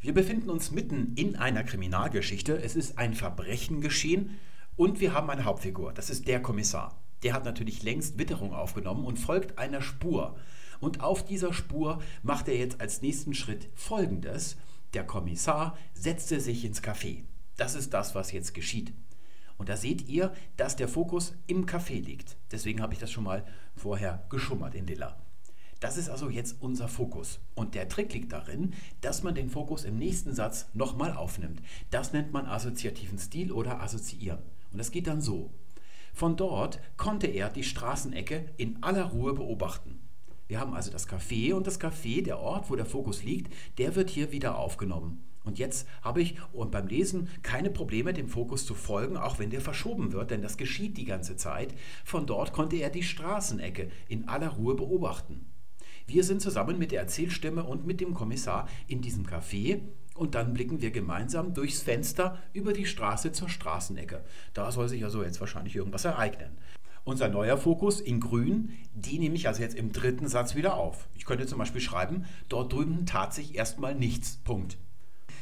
Wir 0.00 0.14
befinden 0.14 0.48
uns 0.48 0.70
mitten 0.70 1.12
in 1.14 1.36
einer 1.36 1.64
Kriminalgeschichte. 1.64 2.56
Es 2.62 2.74
ist 2.76 2.96
ein 2.96 3.12
Verbrechen 3.12 3.82
geschehen 3.82 4.38
und 4.74 5.00
wir 5.00 5.12
haben 5.12 5.28
eine 5.28 5.44
Hauptfigur. 5.44 5.92
Das 5.92 6.08
ist 6.08 6.26
der 6.28 6.40
Kommissar. 6.40 6.98
Der 7.22 7.34
hat 7.34 7.44
natürlich 7.44 7.82
längst 7.82 8.18
Witterung 8.18 8.54
aufgenommen 8.54 9.04
und 9.04 9.18
folgt 9.18 9.58
einer 9.58 9.82
Spur. 9.82 10.34
Und 10.82 11.00
auf 11.00 11.24
dieser 11.24 11.52
Spur 11.52 12.02
macht 12.24 12.48
er 12.48 12.56
jetzt 12.56 12.80
als 12.80 13.02
nächsten 13.02 13.34
Schritt 13.34 13.68
Folgendes. 13.76 14.56
Der 14.94 15.06
Kommissar 15.06 15.78
setzte 15.94 16.40
sich 16.40 16.64
ins 16.64 16.82
Café. 16.82 17.22
Das 17.56 17.76
ist 17.76 17.94
das, 17.94 18.16
was 18.16 18.32
jetzt 18.32 18.52
geschieht. 18.52 18.92
Und 19.58 19.68
da 19.68 19.76
seht 19.76 20.08
ihr, 20.08 20.32
dass 20.56 20.74
der 20.74 20.88
Fokus 20.88 21.34
im 21.46 21.66
Café 21.66 22.02
liegt. 22.02 22.36
Deswegen 22.50 22.82
habe 22.82 22.94
ich 22.94 22.98
das 22.98 23.12
schon 23.12 23.22
mal 23.22 23.44
vorher 23.76 24.26
geschummert 24.28 24.74
in 24.74 24.88
Lilla. 24.88 25.22
Das 25.78 25.96
ist 25.96 26.08
also 26.08 26.28
jetzt 26.28 26.56
unser 26.60 26.88
Fokus. 26.88 27.38
Und 27.54 27.76
der 27.76 27.88
Trick 27.88 28.12
liegt 28.12 28.32
darin, 28.32 28.74
dass 29.02 29.22
man 29.22 29.36
den 29.36 29.50
Fokus 29.50 29.84
im 29.84 29.98
nächsten 29.98 30.34
Satz 30.34 30.66
nochmal 30.74 31.12
aufnimmt. 31.12 31.62
Das 31.92 32.12
nennt 32.12 32.32
man 32.32 32.46
assoziativen 32.46 33.20
Stil 33.20 33.52
oder 33.52 33.80
assoziieren. 33.80 34.42
Und 34.72 34.78
das 34.78 34.90
geht 34.90 35.06
dann 35.06 35.20
so. 35.20 35.54
Von 36.12 36.36
dort 36.36 36.80
konnte 36.96 37.28
er 37.28 37.50
die 37.50 37.62
Straßenecke 37.62 38.46
in 38.56 38.82
aller 38.82 39.04
Ruhe 39.04 39.34
beobachten. 39.34 40.01
Wir 40.52 40.60
haben 40.60 40.74
also 40.74 40.90
das 40.90 41.08
Café 41.08 41.54
und 41.54 41.66
das 41.66 41.80
Café, 41.80 42.22
der 42.22 42.38
Ort, 42.38 42.68
wo 42.68 42.76
der 42.76 42.84
Fokus 42.84 43.22
liegt, 43.22 43.54
der 43.78 43.96
wird 43.96 44.10
hier 44.10 44.32
wieder 44.32 44.58
aufgenommen. 44.58 45.24
Und 45.44 45.58
jetzt 45.58 45.88
habe 46.02 46.20
ich 46.20 46.36
und 46.52 46.70
beim 46.70 46.88
Lesen 46.88 47.30
keine 47.42 47.70
Probleme, 47.70 48.12
dem 48.12 48.28
Fokus 48.28 48.66
zu 48.66 48.74
folgen, 48.74 49.16
auch 49.16 49.38
wenn 49.38 49.48
der 49.48 49.62
verschoben 49.62 50.12
wird, 50.12 50.30
denn 50.30 50.42
das 50.42 50.58
geschieht 50.58 50.98
die 50.98 51.06
ganze 51.06 51.36
Zeit. 51.36 51.74
Von 52.04 52.26
dort 52.26 52.52
konnte 52.52 52.76
er 52.76 52.90
die 52.90 53.02
Straßenecke 53.02 53.90
in 54.08 54.28
aller 54.28 54.50
Ruhe 54.50 54.74
beobachten. 54.74 55.46
Wir 56.06 56.22
sind 56.22 56.42
zusammen 56.42 56.78
mit 56.78 56.92
der 56.92 57.00
Erzählstimme 57.00 57.64
und 57.64 57.86
mit 57.86 58.02
dem 58.02 58.12
Kommissar 58.12 58.68
in 58.88 59.00
diesem 59.00 59.24
Café 59.24 59.80
und 60.14 60.34
dann 60.34 60.52
blicken 60.52 60.82
wir 60.82 60.90
gemeinsam 60.90 61.54
durchs 61.54 61.80
Fenster 61.80 62.36
über 62.52 62.74
die 62.74 62.84
Straße 62.84 63.32
zur 63.32 63.48
Straßenecke. 63.48 64.22
Da 64.52 64.70
soll 64.70 64.90
sich 64.90 65.02
also 65.02 65.22
jetzt 65.22 65.40
wahrscheinlich 65.40 65.76
irgendwas 65.76 66.04
ereignen. 66.04 66.58
Unser 67.04 67.28
neuer 67.28 67.56
Fokus 67.56 68.00
in 68.00 68.20
grün, 68.20 68.78
die 68.94 69.18
nehme 69.18 69.34
ich 69.34 69.48
also 69.48 69.60
jetzt 69.60 69.74
im 69.74 69.90
dritten 69.90 70.28
Satz 70.28 70.54
wieder 70.54 70.76
auf. 70.76 71.08
Ich 71.16 71.24
könnte 71.24 71.46
zum 71.46 71.58
Beispiel 71.58 71.80
schreiben, 71.80 72.26
dort 72.48 72.72
drüben 72.72 73.06
tat 73.06 73.34
sich 73.34 73.56
erstmal 73.56 73.96
nichts. 73.96 74.36
Punkt. 74.44 74.78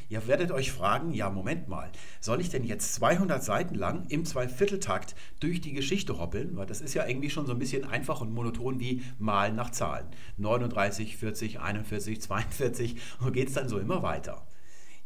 Ihr 0.08 0.26
werdet 0.26 0.52
euch 0.52 0.72
fragen, 0.72 1.12
ja, 1.12 1.28
Moment 1.28 1.68
mal, 1.68 1.90
soll 2.18 2.40
ich 2.40 2.48
denn 2.48 2.64
jetzt 2.64 2.94
200 2.94 3.44
Seiten 3.44 3.74
lang 3.74 4.06
im 4.08 4.24
Zweivierteltakt 4.24 5.14
durch 5.38 5.60
die 5.60 5.74
Geschichte 5.74 6.18
hoppeln? 6.18 6.56
Weil 6.56 6.66
das 6.66 6.80
ist 6.80 6.94
ja 6.94 7.06
irgendwie 7.06 7.28
schon 7.28 7.44
so 7.44 7.52
ein 7.52 7.58
bisschen 7.58 7.84
einfach 7.84 8.22
und 8.22 8.32
monoton 8.32 8.80
wie 8.80 9.02
Malen 9.18 9.54
nach 9.54 9.70
Zahlen. 9.70 10.06
39, 10.38 11.18
40, 11.18 11.60
41, 11.60 12.22
42 12.22 12.96
und 13.20 13.34
geht 13.34 13.48
es 13.48 13.54
dann 13.54 13.68
so 13.68 13.78
immer 13.78 14.02
weiter. 14.02 14.46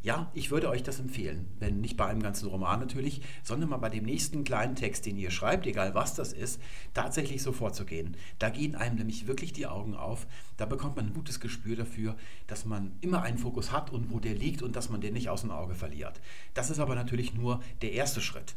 Ja, 0.05 0.29
ich 0.35 0.51
würde 0.51 0.69
euch 0.69 0.83
das 0.83 0.99
empfehlen, 0.99 1.47
wenn 1.57 1.81
nicht 1.81 1.97
bei 1.97 2.05
einem 2.05 2.21
ganzen 2.21 2.47
Roman 2.47 2.79
natürlich, 2.79 3.21
sondern 3.41 3.71
mal 3.71 3.77
bei 3.77 3.89
dem 3.89 4.05
nächsten 4.05 4.43
kleinen 4.43 4.75
Text, 4.75 5.07
den 5.07 5.17
ihr 5.17 5.31
schreibt, 5.31 5.65
egal 5.65 5.95
was 5.95 6.13
das 6.13 6.31
ist, 6.31 6.61
tatsächlich 6.93 7.41
so 7.41 7.51
vorzugehen. 7.51 8.15
Da 8.37 8.51
gehen 8.51 8.75
einem 8.75 8.97
nämlich 8.97 9.25
wirklich 9.25 9.51
die 9.51 9.65
Augen 9.65 9.95
auf. 9.95 10.27
Da 10.57 10.67
bekommt 10.67 10.95
man 10.95 11.07
ein 11.07 11.13
gutes 11.15 11.39
Gespür 11.39 11.75
dafür, 11.75 12.15
dass 12.45 12.65
man 12.65 12.91
immer 13.01 13.23
einen 13.23 13.39
Fokus 13.39 13.71
hat 13.71 13.89
und 13.89 14.11
wo 14.11 14.19
der 14.19 14.35
liegt 14.35 14.61
und 14.61 14.75
dass 14.75 14.89
man 14.89 15.01
den 15.01 15.15
nicht 15.15 15.29
aus 15.29 15.41
dem 15.41 15.49
Auge 15.49 15.73
verliert. 15.73 16.21
Das 16.53 16.69
ist 16.69 16.77
aber 16.77 16.93
natürlich 16.93 17.33
nur 17.33 17.63
der 17.81 17.93
erste 17.93 18.21
Schritt. 18.21 18.53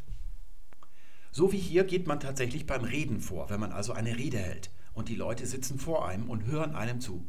So 1.31 1.51
wie 1.51 1.57
hier 1.57 1.83
geht 1.83 2.05
man 2.05 2.19
tatsächlich 2.19 2.67
beim 2.67 2.83
Reden 2.83 3.21
vor, 3.21 3.49
wenn 3.49 3.59
man 3.59 3.71
also 3.71 3.93
eine 3.93 4.19
Rede 4.19 4.37
hält 4.37 4.69
und 4.93 5.09
die 5.09 5.15
Leute 5.15 5.47
sitzen 5.47 5.79
vor 5.79 6.07
einem 6.07 6.29
und 6.29 6.45
hören 6.45 6.75
einem 6.75 7.01
zu 7.01 7.25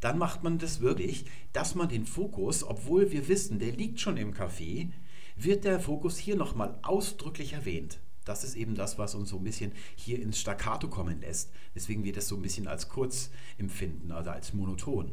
dann 0.00 0.18
macht 0.18 0.42
man 0.42 0.58
das 0.58 0.80
wirklich, 0.80 1.26
dass 1.52 1.74
man 1.74 1.88
den 1.88 2.06
Fokus, 2.06 2.64
obwohl 2.64 3.10
wir 3.12 3.28
wissen, 3.28 3.58
der 3.58 3.72
liegt 3.72 4.00
schon 4.00 4.16
im 4.16 4.34
Café, 4.34 4.90
wird 5.36 5.64
der 5.64 5.80
Fokus 5.80 6.18
hier 6.18 6.36
nochmal 6.36 6.78
ausdrücklich 6.82 7.52
erwähnt. 7.52 7.98
Das 8.24 8.44
ist 8.44 8.54
eben 8.54 8.74
das, 8.74 8.98
was 8.98 9.14
uns 9.14 9.30
so 9.30 9.38
ein 9.38 9.44
bisschen 9.44 9.72
hier 9.96 10.20
ins 10.20 10.38
Staccato 10.38 10.88
kommen 10.88 11.20
lässt, 11.20 11.50
weswegen 11.74 12.04
wir 12.04 12.12
das 12.12 12.28
so 12.28 12.36
ein 12.36 12.42
bisschen 12.42 12.68
als 12.68 12.88
kurz 12.88 13.30
empfinden, 13.58 14.12
also 14.12 14.30
als 14.30 14.52
monoton. 14.52 15.12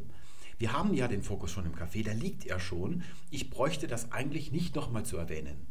Wir 0.58 0.72
haben 0.72 0.92
ja 0.92 1.08
den 1.08 1.22
Fokus 1.22 1.52
schon 1.52 1.66
im 1.66 1.74
Café, 1.74 2.04
da 2.04 2.12
liegt 2.12 2.44
er 2.46 2.58
schon. 2.58 3.02
Ich 3.30 3.48
bräuchte 3.48 3.86
das 3.86 4.12
eigentlich 4.12 4.52
nicht 4.52 4.74
nochmal 4.74 5.04
zu 5.04 5.16
erwähnen. 5.16 5.66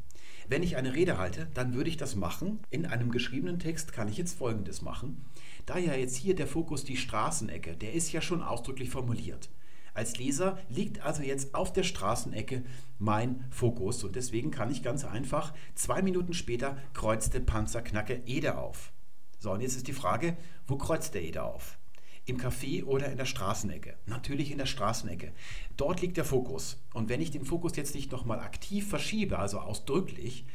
Wenn 0.50 0.64
ich 0.64 0.78
eine 0.78 0.94
Rede 0.94 1.18
halte, 1.18 1.48
dann 1.54 1.74
würde 1.74 1.90
ich 1.90 1.98
das 1.98 2.16
machen. 2.16 2.60
In 2.70 2.86
einem 2.86 3.12
geschriebenen 3.12 3.60
Text 3.60 3.92
kann 3.92 4.08
ich 4.08 4.18
jetzt 4.18 4.38
Folgendes 4.38 4.82
machen. 4.82 5.26
Da 5.66 5.78
ja 5.78 5.94
jetzt 5.94 6.16
hier 6.16 6.36
der 6.36 6.48
Fokus 6.48 6.86
die 6.86 6.96
Straßenecke, 6.96 7.76
der 7.76 7.94
ist 7.94 8.14
ja 8.14 8.22
schon 8.22 8.42
ausdrücklich 8.42 8.90
formuliert. 8.90 9.50
Als 9.94 10.18
Leser 10.18 10.58
liegt 10.70 11.02
also 11.02 11.22
jetzt 11.22 11.54
auf 11.54 11.74
der 11.74 11.84
Straßenecke 11.84 12.64
mein 12.98 13.44
Fokus 13.50 14.06
und 14.06 14.16
deswegen 14.16 14.52
kann 14.52 14.72
ich 14.72 14.84
ganz 14.84 15.04
einfach 15.04 15.54
zwei 15.76 16.02
Minuten 16.02 16.34
später 16.34 16.78
kreuzt 16.94 17.34
der 17.34 17.42
Panzerknacke 17.42 18.22
Eder 18.26 18.60
auf. 18.60 18.94
So, 19.40 19.52
und 19.52 19.60
jetzt 19.60 19.76
ist 19.76 19.88
die 19.88 19.94
Frage, 19.94 20.38
wo 20.66 20.78
kreuzt 20.78 21.14
der 21.14 21.24
Eder 21.24 21.46
auf? 21.46 21.77
Im 22.28 22.38
Café 22.38 22.84
oder 22.84 23.10
in 23.10 23.18
der 23.18 23.26
Straßenecke? 23.26 23.96
Natürlich 24.06 24.52
in 24.52 24.58
der 24.58 24.66
Straßenecke. 24.66 25.32
Dort 25.78 26.02
liegt 26.02 26.18
der 26.18 26.26
Fokus. 26.26 26.78
Und 26.94 27.08
wenn 27.08 27.22
ich 27.22 27.32
den 27.32 27.46
Fokus 27.46 27.78
jetzt 27.78 27.96
nicht 27.96 28.12
nochmal 28.12 28.42
aktiv 28.42 28.90
verschiebe, 28.90 29.40
also 29.40 29.60
ausdrücklich, 29.60 30.46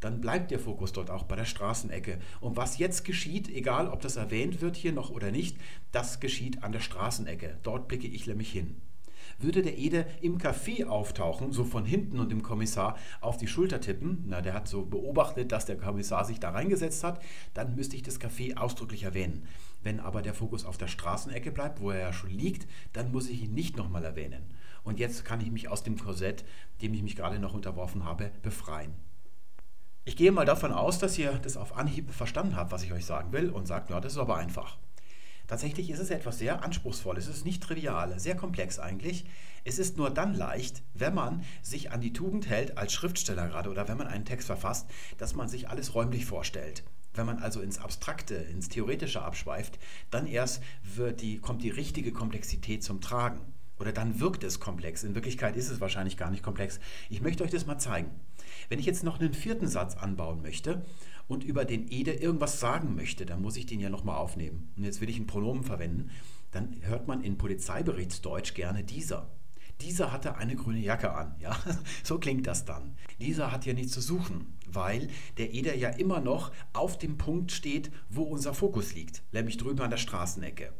dann 0.00 0.20
bleibt 0.20 0.50
der 0.50 0.58
Fokus 0.58 0.92
dort 0.92 1.10
auch 1.10 1.22
bei 1.22 1.36
der 1.36 1.44
Straßenecke. 1.44 2.18
Und 2.40 2.56
was 2.56 2.78
jetzt 2.78 3.04
geschieht, 3.04 3.48
egal 3.48 3.86
ob 3.88 4.00
das 4.00 4.16
erwähnt 4.16 4.60
wird 4.60 4.74
hier 4.74 4.92
noch 4.92 5.10
oder 5.10 5.30
nicht, 5.30 5.56
das 5.92 6.18
geschieht 6.18 6.64
an 6.64 6.72
der 6.72 6.80
Straßenecke. 6.80 7.56
Dort 7.62 7.86
blicke 7.86 8.08
ich 8.08 8.26
nämlich 8.26 8.50
hin. 8.50 8.80
Würde 9.42 9.62
der 9.62 9.78
Ede 9.78 10.06
im 10.20 10.38
Café 10.38 10.86
auftauchen, 10.86 11.52
so 11.52 11.64
von 11.64 11.84
hinten 11.84 12.20
und 12.20 12.30
dem 12.30 12.42
Kommissar 12.42 12.96
auf 13.20 13.36
die 13.36 13.46
Schulter 13.46 13.80
tippen, 13.80 14.24
na, 14.26 14.40
der 14.40 14.54
hat 14.54 14.68
so 14.68 14.84
beobachtet, 14.84 15.52
dass 15.52 15.66
der 15.66 15.76
Kommissar 15.76 16.24
sich 16.24 16.40
da 16.40 16.50
reingesetzt 16.50 17.04
hat, 17.04 17.20
dann 17.54 17.74
müsste 17.74 17.96
ich 17.96 18.02
das 18.02 18.20
Café 18.20 18.56
ausdrücklich 18.56 19.02
erwähnen. 19.02 19.46
Wenn 19.82 20.00
aber 20.00 20.22
der 20.22 20.34
Fokus 20.34 20.64
auf 20.64 20.78
der 20.78 20.88
Straßenecke 20.88 21.50
bleibt, 21.50 21.80
wo 21.80 21.90
er 21.90 22.00
ja 22.00 22.12
schon 22.12 22.30
liegt, 22.30 22.68
dann 22.92 23.10
muss 23.10 23.28
ich 23.28 23.42
ihn 23.42 23.54
nicht 23.54 23.76
nochmal 23.76 24.04
erwähnen. 24.04 24.42
Und 24.84 24.98
jetzt 24.98 25.24
kann 25.24 25.40
ich 25.40 25.50
mich 25.50 25.68
aus 25.68 25.82
dem 25.82 25.98
Korsett, 25.98 26.44
dem 26.80 26.94
ich 26.94 27.02
mich 27.02 27.16
gerade 27.16 27.38
noch 27.38 27.54
unterworfen 27.54 28.04
habe, 28.04 28.30
befreien. 28.42 28.92
Ich 30.04 30.16
gehe 30.16 30.32
mal 30.32 30.44
davon 30.44 30.72
aus, 30.72 30.98
dass 30.98 31.16
ihr 31.16 31.32
das 31.34 31.56
auf 31.56 31.76
Anhieb 31.76 32.10
verstanden 32.10 32.56
habt, 32.56 32.72
was 32.72 32.82
ich 32.82 32.92
euch 32.92 33.06
sagen 33.06 33.32
will 33.32 33.50
und 33.50 33.66
sagt, 33.66 33.90
ja, 33.90 34.00
das 34.00 34.14
ist 34.14 34.18
aber 34.18 34.36
einfach. 34.36 34.76
Tatsächlich 35.52 35.90
ist 35.90 35.98
es 35.98 36.08
etwas 36.08 36.38
sehr 36.38 36.64
Anspruchsvolles, 36.64 37.26
es 37.26 37.36
ist 37.36 37.44
nicht 37.44 37.62
trivial, 37.62 38.18
sehr 38.18 38.34
komplex 38.34 38.78
eigentlich. 38.78 39.26
Es 39.64 39.78
ist 39.78 39.98
nur 39.98 40.08
dann 40.08 40.32
leicht, 40.32 40.82
wenn 40.94 41.12
man 41.12 41.44
sich 41.60 41.92
an 41.92 42.00
die 42.00 42.14
Tugend 42.14 42.48
hält, 42.48 42.78
als 42.78 42.94
Schriftsteller 42.94 43.48
gerade 43.48 43.68
oder 43.68 43.86
wenn 43.86 43.98
man 43.98 44.06
einen 44.06 44.24
Text 44.24 44.46
verfasst, 44.46 44.88
dass 45.18 45.34
man 45.34 45.48
sich 45.48 45.68
alles 45.68 45.94
räumlich 45.94 46.24
vorstellt. 46.24 46.84
Wenn 47.12 47.26
man 47.26 47.38
also 47.38 47.60
ins 47.60 47.78
Abstrakte, 47.78 48.34
ins 48.34 48.70
Theoretische 48.70 49.20
abschweift, 49.20 49.78
dann 50.10 50.26
erst 50.26 50.62
die, 51.20 51.36
kommt 51.36 51.62
die 51.62 51.68
richtige 51.68 52.12
Komplexität 52.12 52.82
zum 52.82 53.02
Tragen. 53.02 53.40
Oder 53.78 53.92
dann 53.92 54.20
wirkt 54.20 54.44
es 54.44 54.58
komplex. 54.58 55.02
In 55.02 55.14
Wirklichkeit 55.14 55.56
ist 55.56 55.68
es 55.68 55.82
wahrscheinlich 55.82 56.16
gar 56.16 56.30
nicht 56.30 56.42
komplex. 56.42 56.80
Ich 57.10 57.20
möchte 57.20 57.44
euch 57.44 57.50
das 57.50 57.66
mal 57.66 57.78
zeigen. 57.78 58.08
Wenn 58.70 58.78
ich 58.78 58.86
jetzt 58.86 59.02
noch 59.04 59.20
einen 59.20 59.34
vierten 59.34 59.68
Satz 59.68 59.96
anbauen 59.96 60.40
möchte 60.40 60.82
und 61.32 61.44
über 61.44 61.64
den 61.64 61.88
Ede 61.88 62.12
irgendwas 62.12 62.60
sagen 62.60 62.94
möchte, 62.94 63.24
dann 63.24 63.40
muss 63.40 63.56
ich 63.56 63.66
den 63.66 63.80
ja 63.80 63.88
nochmal 63.88 64.16
aufnehmen. 64.16 64.70
Und 64.76 64.84
jetzt 64.84 65.00
will 65.00 65.08
ich 65.08 65.18
ein 65.18 65.26
Pronomen 65.26 65.64
verwenden. 65.64 66.10
Dann 66.50 66.76
hört 66.82 67.08
man 67.08 67.22
in 67.22 67.38
Polizeiberichtsdeutsch 67.38 68.52
gerne 68.54 68.84
dieser. 68.84 69.30
Dieser 69.80 70.12
hatte 70.12 70.36
eine 70.36 70.54
grüne 70.54 70.78
Jacke 70.78 71.12
an. 71.12 71.34
Ja? 71.40 71.56
So 72.04 72.18
klingt 72.18 72.46
das 72.46 72.66
dann. 72.66 72.94
Dieser 73.18 73.50
hat 73.50 73.64
hier 73.64 73.74
nichts 73.74 73.92
zu 73.92 74.00
suchen, 74.00 74.58
weil 74.68 75.08
der 75.38 75.54
Eder 75.54 75.74
ja 75.74 75.88
immer 75.88 76.20
noch 76.20 76.52
auf 76.74 76.98
dem 76.98 77.16
Punkt 77.16 77.50
steht, 77.50 77.90
wo 78.10 78.22
unser 78.22 78.52
Fokus 78.52 78.94
liegt, 78.94 79.22
nämlich 79.32 79.56
drüben 79.56 79.80
an 79.80 79.90
der 79.90 79.96
Straßenecke. 79.96 80.72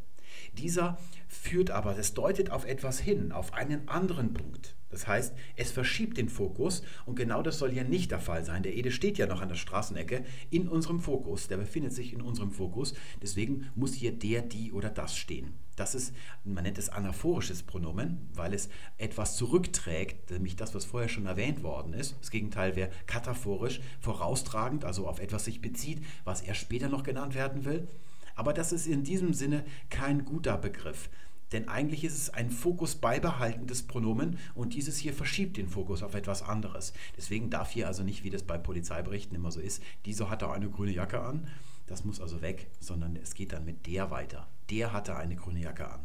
Dieser 0.59 0.99
führt 1.29 1.71
aber, 1.71 1.95
das 1.95 2.15
deutet 2.15 2.51
auf 2.51 2.67
etwas 2.67 3.01
hin, 3.01 3.33
auf 3.33 3.55
einen 3.55 3.89
anderen 3.89 4.35
Punkt. 4.35 4.77
Das 4.93 5.07
heißt, 5.07 5.35
es 5.57 5.73
verschiebt 5.73 6.19
den 6.19 6.29
Fokus 6.29 6.83
und 7.07 7.17
genau 7.17 7.43
das 7.43 7.59
soll 7.59 7.71
hier 7.71 7.85
nicht 7.85 8.11
der 8.11 8.21
Fall 8.21 8.45
sein. 8.45 8.63
Der 8.63 8.77
Ede 8.77 8.93
steht 8.93 9.17
ja 9.17 9.27
noch 9.27 9.41
an 9.41 9.49
der 9.49 9.57
Straßenecke 9.57 10.23
in 10.51 10.69
unserem 10.69 11.01
Fokus, 11.01 11.49
der 11.49 11.57
befindet 11.57 11.95
sich 11.95 12.13
in 12.13 12.21
unserem 12.21 12.51
Fokus. 12.51 12.93
Deswegen 13.23 13.71
muss 13.75 13.95
hier 13.95 14.13
der, 14.13 14.43
die 14.43 14.71
oder 14.71 14.91
das 14.91 15.17
stehen. 15.17 15.55
Das 15.77 15.95
ist, 15.95 16.15
man 16.45 16.65
nennt 16.65 16.77
es 16.77 16.91
anaphorisches 16.91 17.63
Pronomen, 17.63 18.29
weil 18.35 18.53
es 18.53 18.69
etwas 18.99 19.37
zurückträgt, 19.37 20.31
nämlich 20.31 20.57
das, 20.57 20.75
was 20.75 20.85
vorher 20.85 21.09
schon 21.09 21.25
erwähnt 21.25 21.63
worden 21.63 21.95
ist. 21.95 22.15
Das 22.21 22.31
Gegenteil 22.31 22.77
wäre 22.77 22.91
kataphorisch, 23.07 23.81
voraustragend, 23.99 24.85
also 24.85 25.09
auf 25.09 25.21
etwas 25.21 25.47
sich 25.47 25.63
bezieht, 25.63 26.05
was 26.25 26.43
er 26.43 26.55
später 26.55 26.91
noch 26.91 27.03
genannt 27.03 27.35
werden 27.35 27.65
will. 27.65 27.89
Aber 28.35 28.53
das 28.53 28.73
ist 28.73 28.87
in 28.87 29.05
diesem 29.05 29.35
Sinne 29.35 29.65
kein 29.91 30.25
guter 30.25 30.57
Begriff. 30.59 31.09
Denn 31.53 31.69
eigentlich 31.69 32.03
ist 32.05 32.17
es 32.17 32.31
ein 32.31 32.51
Fokus 32.51 32.95
beibehaltendes 32.95 33.83
Pronomen 33.83 34.39
und 34.55 34.75
dieses 34.75 34.97
hier 34.97 35.13
verschiebt 35.13 35.59
den 35.59 35.69
Fokus 35.69 36.03
auf 36.03 36.15
etwas 36.15 36.43
anderes. 36.43 36.95
Deswegen 37.17 37.51
darf 37.51 37.71
hier 37.71 37.87
also 37.87 38.03
nicht, 38.03 38.25
wie 38.25 38.31
das 38.31 38.43
bei 38.43 38.57
Polizeiberichten 38.57 39.37
immer 39.37 39.51
so 39.51 39.61
ist, 39.61 39.83
dieser 40.07 40.31
hatte 40.31 40.51
eine 40.51 40.71
grüne 40.71 40.93
Jacke 40.93 41.21
an, 41.21 41.47
das 41.87 42.05
muss 42.05 42.21
also 42.21 42.41
weg, 42.41 42.71
sondern 42.81 43.17
es 43.17 43.35
geht 43.35 43.53
dann 43.53 43.67
mit 43.67 43.87
der 43.87 44.11
weiter. 44.11 44.49
Der 44.71 44.93
hatte 44.95 45.17
eine 45.17 45.37
grüne 45.37 45.61
Jacke 45.61 45.91
an. 45.91 46.01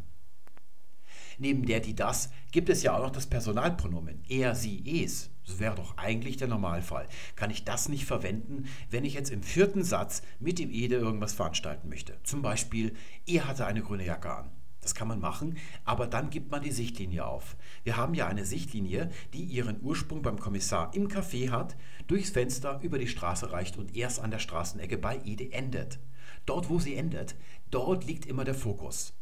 Neben 1.37 1.65
der, 1.65 1.79
die, 1.79 1.95
das 1.95 2.29
gibt 2.51 2.69
es 2.69 2.81
ja 2.83 2.95
auch 2.95 3.03
noch 3.03 3.11
das 3.11 3.27
Personalpronomen. 3.27 4.23
Er, 4.27 4.55
sie, 4.55 5.03
es. 5.03 5.29
Das 5.45 5.59
wäre 5.59 5.75
doch 5.75 5.97
eigentlich 5.97 6.37
der 6.37 6.47
Normalfall. 6.47 7.07
Kann 7.35 7.51
ich 7.51 7.63
das 7.63 7.89
nicht 7.89 8.05
verwenden, 8.05 8.65
wenn 8.89 9.05
ich 9.05 9.13
jetzt 9.13 9.29
im 9.29 9.43
vierten 9.43 9.83
Satz 9.83 10.21
mit 10.39 10.59
dem 10.59 10.71
Ede 10.71 10.95
irgendwas 10.95 11.33
veranstalten 11.33 11.89
möchte? 11.89 12.17
Zum 12.23 12.41
Beispiel, 12.41 12.95
er 13.25 13.47
hatte 13.47 13.65
eine 13.65 13.81
grüne 13.81 14.05
Jacke 14.05 14.33
an. 14.33 14.51
Das 14.81 14.95
kann 14.95 15.07
man 15.07 15.19
machen, 15.19 15.57
aber 15.83 16.07
dann 16.07 16.29
gibt 16.29 16.49
man 16.49 16.63
die 16.63 16.71
Sichtlinie 16.71 17.25
auf. 17.25 17.57
Wir 17.83 17.97
haben 17.97 18.13
ja 18.13 18.27
eine 18.27 18.45
Sichtlinie, 18.45 19.09
die 19.33 19.43
ihren 19.43 19.81
Ursprung 19.81 20.21
beim 20.21 20.39
Kommissar 20.39 20.93
im 20.93 21.07
Café 21.07 21.49
hat, 21.49 21.75
durchs 22.07 22.29
Fenster 22.29 22.79
über 22.81 22.97
die 22.97 23.07
Straße 23.07 23.51
reicht 23.51 23.77
und 23.77 23.95
erst 23.95 24.21
an 24.21 24.31
der 24.31 24.39
Straßenecke 24.39 24.97
bei 24.97 25.19
Ede 25.25 25.51
endet. 25.51 25.99
Dort, 26.45 26.69
wo 26.69 26.79
sie 26.79 26.95
endet, 26.95 27.35
dort 27.69 28.05
liegt 28.05 28.25
immer 28.25 28.45
der 28.45 28.55
Fokus. 28.55 29.13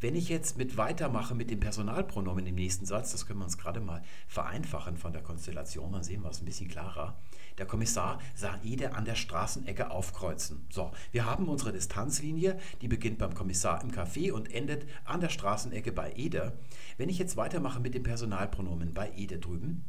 Wenn 0.00 0.16
ich 0.16 0.28
jetzt 0.28 0.58
mit 0.58 0.76
weitermache 0.76 1.34
mit 1.34 1.50
dem 1.50 1.60
Personalpronomen 1.60 2.46
im 2.46 2.54
nächsten 2.54 2.86
Satz, 2.86 3.12
das 3.12 3.26
können 3.26 3.38
wir 3.38 3.44
uns 3.44 3.58
gerade 3.58 3.80
mal 3.80 4.02
vereinfachen 4.26 4.96
von 4.96 5.12
der 5.12 5.22
Konstellation, 5.22 5.92
dann 5.92 6.02
sehen 6.02 6.22
wir 6.22 6.30
es 6.30 6.40
ein 6.40 6.44
bisschen 6.44 6.68
klarer. 6.68 7.16
Der 7.58 7.66
Kommissar 7.66 8.18
sah 8.34 8.58
Ede 8.64 8.94
an 8.94 9.04
der 9.04 9.14
Straßenecke 9.14 9.90
aufkreuzen. 9.90 10.66
So, 10.70 10.90
wir 11.12 11.24
haben 11.24 11.48
unsere 11.48 11.72
Distanzlinie, 11.72 12.58
die 12.80 12.88
beginnt 12.88 13.18
beim 13.18 13.34
Kommissar 13.34 13.82
im 13.82 13.92
Café 13.92 14.32
und 14.32 14.52
endet 14.52 14.86
an 15.04 15.20
der 15.20 15.28
Straßenecke 15.28 15.92
bei 15.92 16.12
Ede. 16.16 16.58
Wenn 16.96 17.08
ich 17.08 17.18
jetzt 17.18 17.36
weitermache 17.36 17.80
mit 17.80 17.94
dem 17.94 18.02
Personalpronomen 18.02 18.92
bei 18.92 19.12
Ede 19.16 19.38
drüben, 19.38 19.84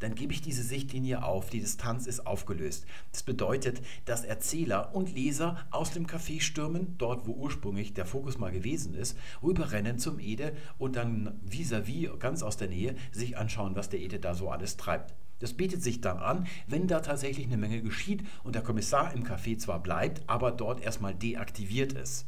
dann 0.00 0.14
gebe 0.14 0.32
ich 0.32 0.40
diese 0.40 0.62
Sichtlinie 0.62 1.24
auf, 1.24 1.50
die 1.50 1.60
Distanz 1.60 2.06
ist 2.06 2.26
aufgelöst. 2.26 2.86
Das 3.12 3.22
bedeutet, 3.22 3.80
dass 4.04 4.24
Erzähler 4.24 4.94
und 4.94 5.14
Leser 5.14 5.56
aus 5.70 5.90
dem 5.90 6.06
Café 6.06 6.40
stürmen, 6.40 6.94
dort 6.98 7.26
wo 7.26 7.32
ursprünglich 7.32 7.94
der 7.94 8.06
Fokus 8.06 8.38
mal 8.38 8.52
gewesen 8.52 8.94
ist, 8.94 9.16
rüberrennen 9.42 9.98
zum 9.98 10.18
Ede 10.18 10.52
und 10.78 10.96
dann 10.96 11.40
vis-à-vis, 11.44 12.08
-vis, 12.08 12.18
ganz 12.18 12.42
aus 12.42 12.56
der 12.56 12.68
Nähe, 12.68 12.94
sich 13.12 13.36
anschauen, 13.36 13.76
was 13.76 13.88
der 13.88 14.00
Ede 14.00 14.18
da 14.18 14.34
so 14.34 14.50
alles 14.50 14.76
treibt. 14.76 15.14
Das 15.40 15.52
bietet 15.54 15.82
sich 15.82 16.00
dann 16.00 16.18
an, 16.18 16.46
wenn 16.66 16.88
da 16.88 17.00
tatsächlich 17.00 17.46
eine 17.46 17.56
Menge 17.56 17.80
geschieht 17.80 18.24
und 18.42 18.54
der 18.54 18.62
Kommissar 18.62 19.14
im 19.14 19.24
Café 19.24 19.56
zwar 19.58 19.80
bleibt, 19.80 20.22
aber 20.26 20.50
dort 20.50 20.80
erstmal 20.80 21.14
deaktiviert 21.14 21.92
ist. 21.92 22.26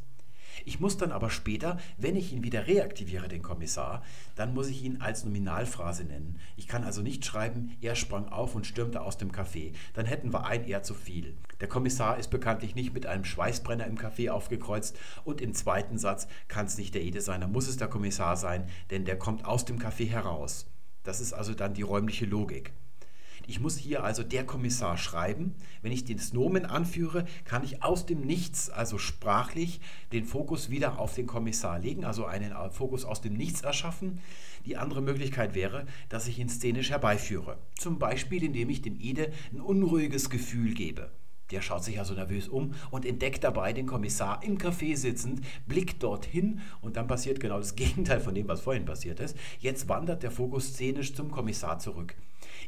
Ich 0.65 0.79
muss 0.79 0.97
dann 0.97 1.11
aber 1.11 1.29
später, 1.29 1.77
wenn 1.97 2.15
ich 2.15 2.33
ihn 2.33 2.43
wieder 2.43 2.67
reaktiviere, 2.67 3.27
den 3.27 3.41
Kommissar, 3.41 4.03
dann 4.35 4.53
muss 4.53 4.67
ich 4.67 4.83
ihn 4.83 5.01
als 5.01 5.23
Nominalphrase 5.23 6.03
nennen. 6.03 6.39
Ich 6.55 6.67
kann 6.67 6.83
also 6.83 7.01
nicht 7.01 7.25
schreiben, 7.25 7.75
er 7.81 7.95
sprang 7.95 8.29
auf 8.29 8.55
und 8.55 8.65
stürmte 8.65 9.01
aus 9.01 9.17
dem 9.17 9.31
Café. 9.31 9.73
Dann 9.93 10.05
hätten 10.05 10.33
wir 10.33 10.45
ein 10.45 10.67
Er 10.67 10.83
zu 10.83 10.93
viel. 10.93 11.35
Der 11.59 11.67
Kommissar 11.67 12.17
ist 12.17 12.29
bekanntlich 12.29 12.75
nicht 12.75 12.93
mit 12.93 13.05
einem 13.05 13.25
Schweißbrenner 13.25 13.87
im 13.87 13.97
Café 13.97 14.29
aufgekreuzt 14.29 14.97
und 15.23 15.41
im 15.41 15.53
zweiten 15.53 15.97
Satz 15.97 16.27
kann 16.47 16.65
es 16.65 16.77
nicht 16.77 16.95
der 16.95 17.03
Ede 17.03 17.21
sein, 17.21 17.41
dann 17.41 17.51
muss 17.51 17.67
es 17.67 17.77
der 17.77 17.87
Kommissar 17.87 18.37
sein, 18.37 18.67
denn 18.89 19.05
der 19.05 19.17
kommt 19.17 19.45
aus 19.45 19.65
dem 19.65 19.79
Café 19.79 20.07
heraus. 20.07 20.67
Das 21.03 21.19
ist 21.19 21.33
also 21.33 21.53
dann 21.53 21.73
die 21.73 21.81
räumliche 21.81 22.25
Logik. 22.25 22.73
Ich 23.51 23.59
muss 23.59 23.75
hier 23.75 24.05
also 24.05 24.23
der 24.23 24.45
Kommissar 24.45 24.97
schreiben. 24.97 25.55
Wenn 25.81 25.91
ich 25.91 26.05
das 26.05 26.31
Nomen 26.31 26.65
anführe, 26.65 27.25
kann 27.43 27.65
ich 27.65 27.83
aus 27.83 28.05
dem 28.05 28.21
Nichts, 28.21 28.69
also 28.69 28.97
sprachlich, 28.97 29.81
den 30.13 30.23
Fokus 30.23 30.69
wieder 30.69 30.99
auf 30.99 31.15
den 31.15 31.27
Kommissar 31.27 31.77
legen, 31.77 32.05
also 32.05 32.23
einen 32.23 32.53
Fokus 32.71 33.03
aus 33.03 33.19
dem 33.19 33.33
Nichts 33.33 33.59
erschaffen. 33.59 34.21
Die 34.65 34.77
andere 34.77 35.01
Möglichkeit 35.01 35.53
wäre, 35.53 35.85
dass 36.07 36.29
ich 36.29 36.39
ihn 36.39 36.47
szenisch 36.47 36.91
herbeiführe. 36.91 37.57
Zum 37.77 37.99
Beispiel, 37.99 38.41
indem 38.41 38.69
ich 38.69 38.83
dem 38.83 38.97
Ede 38.97 39.33
ein 39.51 39.59
unruhiges 39.59 40.29
Gefühl 40.29 40.73
gebe. 40.73 41.11
Der 41.51 41.61
schaut 41.61 41.83
sich 41.83 41.99
also 41.99 42.13
nervös 42.13 42.47
um 42.47 42.73
und 42.89 43.05
entdeckt 43.05 43.43
dabei 43.43 43.73
den 43.73 43.85
Kommissar 43.85 44.41
im 44.45 44.59
Café 44.59 44.95
sitzend, 44.95 45.41
blickt 45.67 46.01
dorthin 46.01 46.61
und 46.79 46.95
dann 46.95 47.07
passiert 47.07 47.41
genau 47.41 47.57
das 47.57 47.75
Gegenteil 47.75 48.21
von 48.21 48.33
dem, 48.33 48.47
was 48.47 48.61
vorhin 48.61 48.85
passiert 48.85 49.19
ist. 49.19 49.35
Jetzt 49.59 49.89
wandert 49.89 50.23
der 50.23 50.31
Fokus 50.31 50.67
szenisch 50.67 51.13
zum 51.13 51.31
Kommissar 51.31 51.79
zurück. 51.79 52.15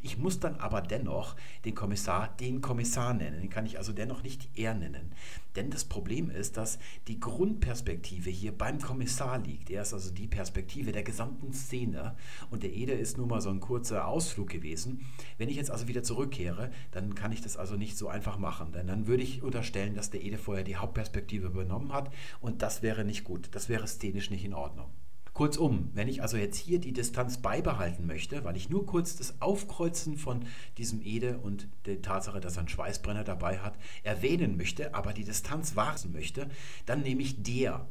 Ich 0.06 0.18
muss 0.18 0.42
dann 0.42 0.58
aber 0.58 0.82
dennoch 0.82 1.38
den 1.64 1.76
Kommissar 1.76 2.36
den 2.38 2.60
Kommissar 2.60 3.14
nennen. 3.14 3.40
Den 3.40 3.50
kann 3.50 3.66
ich 3.66 3.78
also 3.78 3.94
dennoch 3.94 4.22
nicht 4.22 4.50
er 4.54 4.74
nennen. 4.74 5.14
Denn 5.56 5.70
das 5.70 5.86
Problem 5.86 6.30
ist, 6.30 6.58
dass 6.58 6.78
die 7.08 7.22
Grundperspektive 7.22 8.30
hier 8.30 8.52
beim 8.52 8.82
Kommissar 8.82 9.40
liegt. 9.40 9.70
Er 9.70 9.84
ist 9.84 9.94
also 9.94 10.12
die 10.12 10.28
Perspektive 10.28 10.92
der 10.92 11.04
gesamten 11.04 11.54
Szene 11.54 12.18
und 12.50 12.64
der 12.64 12.74
Ede 12.74 12.92
ist 12.92 13.18
nur 13.18 13.28
mal 13.28 13.40
so 13.40 13.50
ein 13.50 13.62
kurzer 13.62 14.06
Ausflug 14.06 14.50
gewesen. 14.50 15.06
Wenn 15.38 15.48
ich 15.48 15.56
jetzt 15.56 15.72
also 15.72 15.88
wieder 15.88 16.04
zurückkehre, 16.04 16.70
dann 16.92 17.16
kann 17.16 17.32
ich 17.32 17.42
das 17.42 17.56
also 17.56 17.78
nicht 17.78 17.98
so 17.98 18.10
einfach 18.10 18.38
machen. 18.38 18.74
Denn 18.74 18.88
dann 18.88 19.08
würde 19.08 19.24
ich 19.24 19.42
unterstellen, 19.42 19.96
dass 19.96 20.10
der 20.10 20.22
Ede 20.22 20.38
vorher 20.38 20.66
die 20.66 20.76
Hauptperspektive 20.76 21.48
übernommen 21.48 21.94
hat 21.94 22.14
und 22.42 22.62
das 22.62 22.82
wäre 22.82 23.06
nicht 23.06 23.24
gut. 23.24 23.48
Das 23.54 23.70
wäre 23.70 23.88
szenisch 23.88 24.30
nicht 24.32 24.44
in 24.44 24.54
Ordnung. 24.54 24.90
Kurzum, 25.34 25.90
wenn 25.94 26.08
ich 26.08 26.22
also 26.22 26.38
jetzt 26.38 26.58
hier 26.58 26.80
die 26.80 26.94
Distanz 26.94 27.40
beibehalten 27.40 28.06
möchte, 28.06 28.44
weil 28.44 28.56
ich 28.56 28.70
nur 28.70 28.86
kurz 28.86 29.16
das 29.16 29.42
Aufkreuzen 29.42 30.16
von 30.16 30.46
diesem 30.78 31.02
Ede 31.02 31.40
und 31.40 31.68
der 31.86 32.04
Tatsache, 32.04 32.40
dass 32.40 32.56
er 32.56 32.60
einen 32.60 32.70
Schweißbrenner 32.70 33.24
dabei 33.24 33.58
hat, 33.58 33.74
erwähnen 34.04 34.58
möchte, 34.58 34.94
aber 34.94 35.12
die 35.12 35.24
Distanz 35.24 35.76
wahren 35.76 36.12
möchte, 36.12 36.50
dann 36.86 37.02
nehme 37.02 37.24
ich 37.24 37.42
der. 37.42 37.88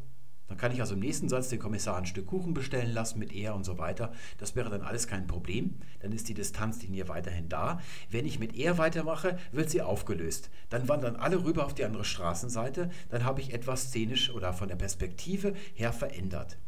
Dann 0.47 0.59
kann 0.59 0.73
ich 0.73 0.81
also 0.81 0.95
im 0.95 1.01
nächsten 1.01 1.29
Satz 1.29 1.49
den 1.49 1.59
Kommissar 1.59 1.97
ein 1.97 2.07
Stück 2.07 2.27
Kuchen 2.27 2.53
bestellen 2.53 2.93
lassen 2.93 3.19
mit 3.19 3.33
er 3.33 3.55
und 3.55 3.65
so 3.65 3.79
weiter. 3.79 4.13
Das 4.39 4.55
wäre 4.55 4.71
dann 4.71 4.83
alles 4.83 5.09
kein 5.09 5.27
Problem. 5.27 5.79
Dann 6.01 6.13
ist 6.13 6.29
die 6.29 6.35
Distanzlinie 6.35 7.09
weiterhin 7.09 7.49
da. 7.49 7.81
Wenn 8.11 8.27
ich 8.27 8.39
mit 8.39 8.55
er 8.55 8.77
weitermache, 8.77 9.39
wird 9.51 9.71
sie 9.71 9.83
aufgelöst. 9.83 10.51
Dann 10.69 10.89
wandern 10.89 11.17
alle 11.17 11.43
rüber 11.43 11.65
auf 11.65 11.75
die 11.75 11.85
andere 11.85 12.05
Straßenseite. 12.05 12.91
Dann 13.09 13.25
habe 13.25 13.41
ich 13.41 13.55
etwas 13.55 13.85
szenisch 13.85 14.31
oder 14.31 14.53
von 14.53 14.69
der 14.69 14.77
Perspektive 14.77 15.55
her 15.75 15.93
verändert. 15.93 16.59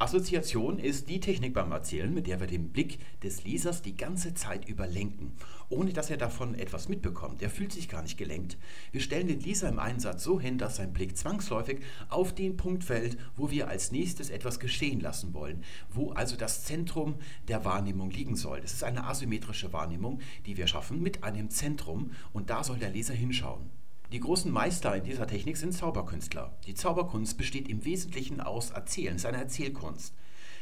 Assoziation 0.00 0.78
ist 0.78 1.08
die 1.08 1.18
Technik 1.18 1.54
beim 1.54 1.72
Erzählen, 1.72 2.14
mit 2.14 2.28
der 2.28 2.38
wir 2.38 2.46
den 2.46 2.68
Blick 2.68 3.00
des 3.24 3.42
Lesers 3.42 3.82
die 3.82 3.96
ganze 3.96 4.32
Zeit 4.32 4.68
über 4.68 4.86
lenken, 4.86 5.32
ohne 5.70 5.92
dass 5.92 6.08
er 6.08 6.16
davon 6.16 6.54
etwas 6.54 6.88
mitbekommt. 6.88 7.42
Er 7.42 7.50
fühlt 7.50 7.72
sich 7.72 7.88
gar 7.88 8.02
nicht 8.02 8.16
gelenkt. 8.16 8.58
Wir 8.92 9.00
stellen 9.00 9.26
den 9.26 9.40
Leser 9.40 9.68
im 9.68 9.80
Einsatz 9.80 10.22
so 10.22 10.38
hin, 10.38 10.56
dass 10.56 10.76
sein 10.76 10.92
Blick 10.92 11.16
zwangsläufig 11.16 11.80
auf 12.10 12.32
den 12.32 12.56
Punkt 12.56 12.84
fällt, 12.84 13.18
wo 13.34 13.50
wir 13.50 13.66
als 13.66 13.90
nächstes 13.90 14.30
etwas 14.30 14.60
geschehen 14.60 15.00
lassen 15.00 15.34
wollen, 15.34 15.64
wo 15.90 16.12
also 16.12 16.36
das 16.36 16.62
Zentrum 16.62 17.16
der 17.48 17.64
Wahrnehmung 17.64 18.12
liegen 18.12 18.36
soll. 18.36 18.60
Das 18.60 18.74
ist 18.74 18.84
eine 18.84 19.02
asymmetrische 19.02 19.72
Wahrnehmung, 19.72 20.20
die 20.46 20.56
wir 20.56 20.68
schaffen 20.68 21.02
mit 21.02 21.24
einem 21.24 21.50
Zentrum 21.50 22.12
und 22.32 22.50
da 22.50 22.62
soll 22.62 22.78
der 22.78 22.90
Leser 22.90 23.14
hinschauen. 23.14 23.77
Die 24.10 24.20
großen 24.20 24.50
Meister 24.50 24.96
in 24.96 25.04
dieser 25.04 25.26
Technik 25.26 25.58
sind 25.58 25.74
Zauberkünstler. 25.74 26.56
Die 26.66 26.72
Zauberkunst 26.72 27.36
besteht 27.36 27.68
im 27.68 27.84
Wesentlichen 27.84 28.40
aus 28.40 28.70
Erzählen, 28.70 29.22
eine 29.22 29.36
Erzählkunst. 29.36 30.14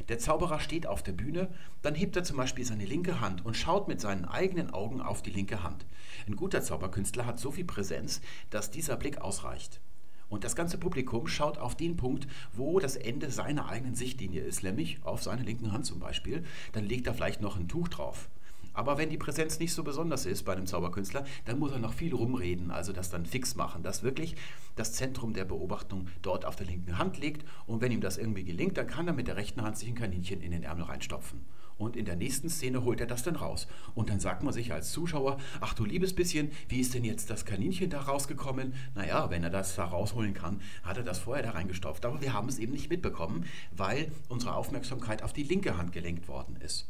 Der 0.09 0.19
Zauberer 0.19 0.59
steht 0.59 0.88
auf 0.88 1.05
der 1.05 1.12
Bühne, 1.12 1.49
dann 1.81 1.95
hebt 1.95 2.17
er 2.17 2.25
zum 2.25 2.38
Beispiel 2.38 2.65
seine 2.65 2.85
linke 2.85 3.21
Hand 3.21 3.47
und 3.47 3.57
schaut 3.57 3.87
mit 3.87 4.00
seinen 4.00 4.25
eigenen 4.25 4.71
Augen 4.71 5.00
auf 5.00 5.23
die 5.23 5.31
linke 5.31 5.62
Hand. 5.62 5.87
Ein 6.26 6.35
guter 6.35 6.61
Zauberkünstler 6.61 7.25
hat 7.25 7.38
so 7.38 7.53
viel 7.53 7.65
Präsenz, 7.65 8.21
dass 8.50 8.73
dieser 8.73 8.97
Blick 8.97 9.19
ausreicht. 9.19 9.81
Und 10.29 10.43
das 10.43 10.57
ganze 10.57 10.76
Publikum 10.76 11.29
schaut 11.29 11.57
auf 11.57 11.76
den 11.76 11.97
Punkt, 11.97 12.26
wo 12.53 12.81
das 12.81 12.97
Ende 12.97 13.31
seiner 13.31 13.69
eigenen 13.69 13.95
Sichtlinie 13.95 14.43
ist, 14.43 14.65
nämlich 14.65 14.99
auf 15.05 15.23
seine 15.23 15.45
linken 15.45 15.71
Hand 15.71 15.87
zum 15.87 16.00
Beispiel. 16.00 16.45
Dann 16.73 16.85
legt 16.85 17.07
er 17.07 17.15
vielleicht 17.15 17.43
noch 17.43 17.57
ein 17.57 17.69
Tuch 17.69 17.87
drauf. 17.87 18.29
Aber 18.76 18.99
wenn 18.99 19.09
die 19.09 19.16
Präsenz 19.16 19.59
nicht 19.59 19.73
so 19.73 19.83
besonders 19.83 20.26
ist 20.26 20.45
bei 20.45 20.52
einem 20.52 20.66
Zauberkünstler, 20.66 21.25
dann 21.47 21.59
muss 21.59 21.73
er 21.73 21.78
noch 21.78 21.95
viel 21.95 22.14
rumreden, 22.14 22.71
also 22.71 22.92
das 22.92 23.09
dann 23.09 23.25
fix 23.25 23.56
machen, 23.56 23.83
dass 23.83 24.02
wirklich 24.02 24.37
das 24.75 24.92
Zentrum 24.92 25.33
der 25.33 25.47
Beobachtung 25.47 26.09
dort 26.21 26.45
auf 26.45 26.56
der 26.56 26.66
linken 26.66 26.99
Hand 26.99 27.16
liegt. 27.18 27.47
Und 27.66 27.80
wenn 27.80 27.90
ihm 27.90 28.02
das 28.02 28.18
irgendwie 28.18 28.45
gelingt, 28.45 28.76
dann 28.76 28.87
kann 28.87 29.09
er 29.09 29.14
mit 29.14 29.28
der 29.28 29.37
rechten 29.37 29.62
Hand 29.62 29.78
sich 29.78 29.88
ein 29.88 29.95
Kaninchen 29.95 30.42
in 30.42 30.50
den 30.50 30.62
Ärmel 30.62 30.85
reinstopfen. 30.85 31.40
Und 31.78 31.97
in 31.97 32.04
der 32.04 32.16
nächsten 32.16 32.50
Szene 32.50 32.85
holt 32.85 33.00
er 33.00 33.06
das 33.06 33.23
dann 33.23 33.37
raus. 33.37 33.66
Und 33.95 34.11
dann 34.11 34.21
sagt 34.21 34.42
man 34.42 34.52
sich 34.52 34.75
als 34.75 34.92
Zuschauer, 34.92 35.38
ach 35.62 35.73
du 35.73 35.87
liebes 35.87 36.14
bisschen, 36.14 36.50
wie 36.68 36.80
ist 36.80 36.92
denn 36.92 37.04
jetzt 37.04 37.30
das 37.30 37.47
Kaninchen 37.47 37.88
da 37.88 38.02
rausgekommen? 38.02 38.75
Naja, 38.95 39.30
wenn 39.30 39.42
er 39.42 39.50
das 39.50 39.75
da 39.75 39.87
rausholen 39.87 40.35
kann, 40.35 40.61
hat 40.83 40.99
er 40.99 41.02
das 41.02 41.21
vorher 41.21 41.42
da 41.42 41.52
reingestopft. 41.52 42.04
Aber 42.04 42.21
wir 42.21 42.35
haben 42.35 42.49
es 42.49 42.59
eben 42.59 42.73
nicht 42.73 42.90
mitbekommen, 42.90 43.47
weil 43.75 44.12
unsere 44.28 44.54
Aufmerksamkeit 44.54 45.23
auf 45.23 45.33
die 45.33 45.45
linke 45.45 45.78
Hand 45.78 45.92
gelenkt 45.92 46.28
worden 46.28 46.56
ist. 46.56 46.87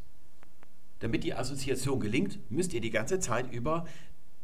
Damit 1.01 1.25
die 1.25 1.35
Assoziation 1.35 2.01
gelingt, 2.01 2.39
müsst 2.51 2.73
ihr 2.73 2.81
die 2.81 2.91
ganze 2.91 3.21
Zeit 3.21 3.53
über 3.53 3.85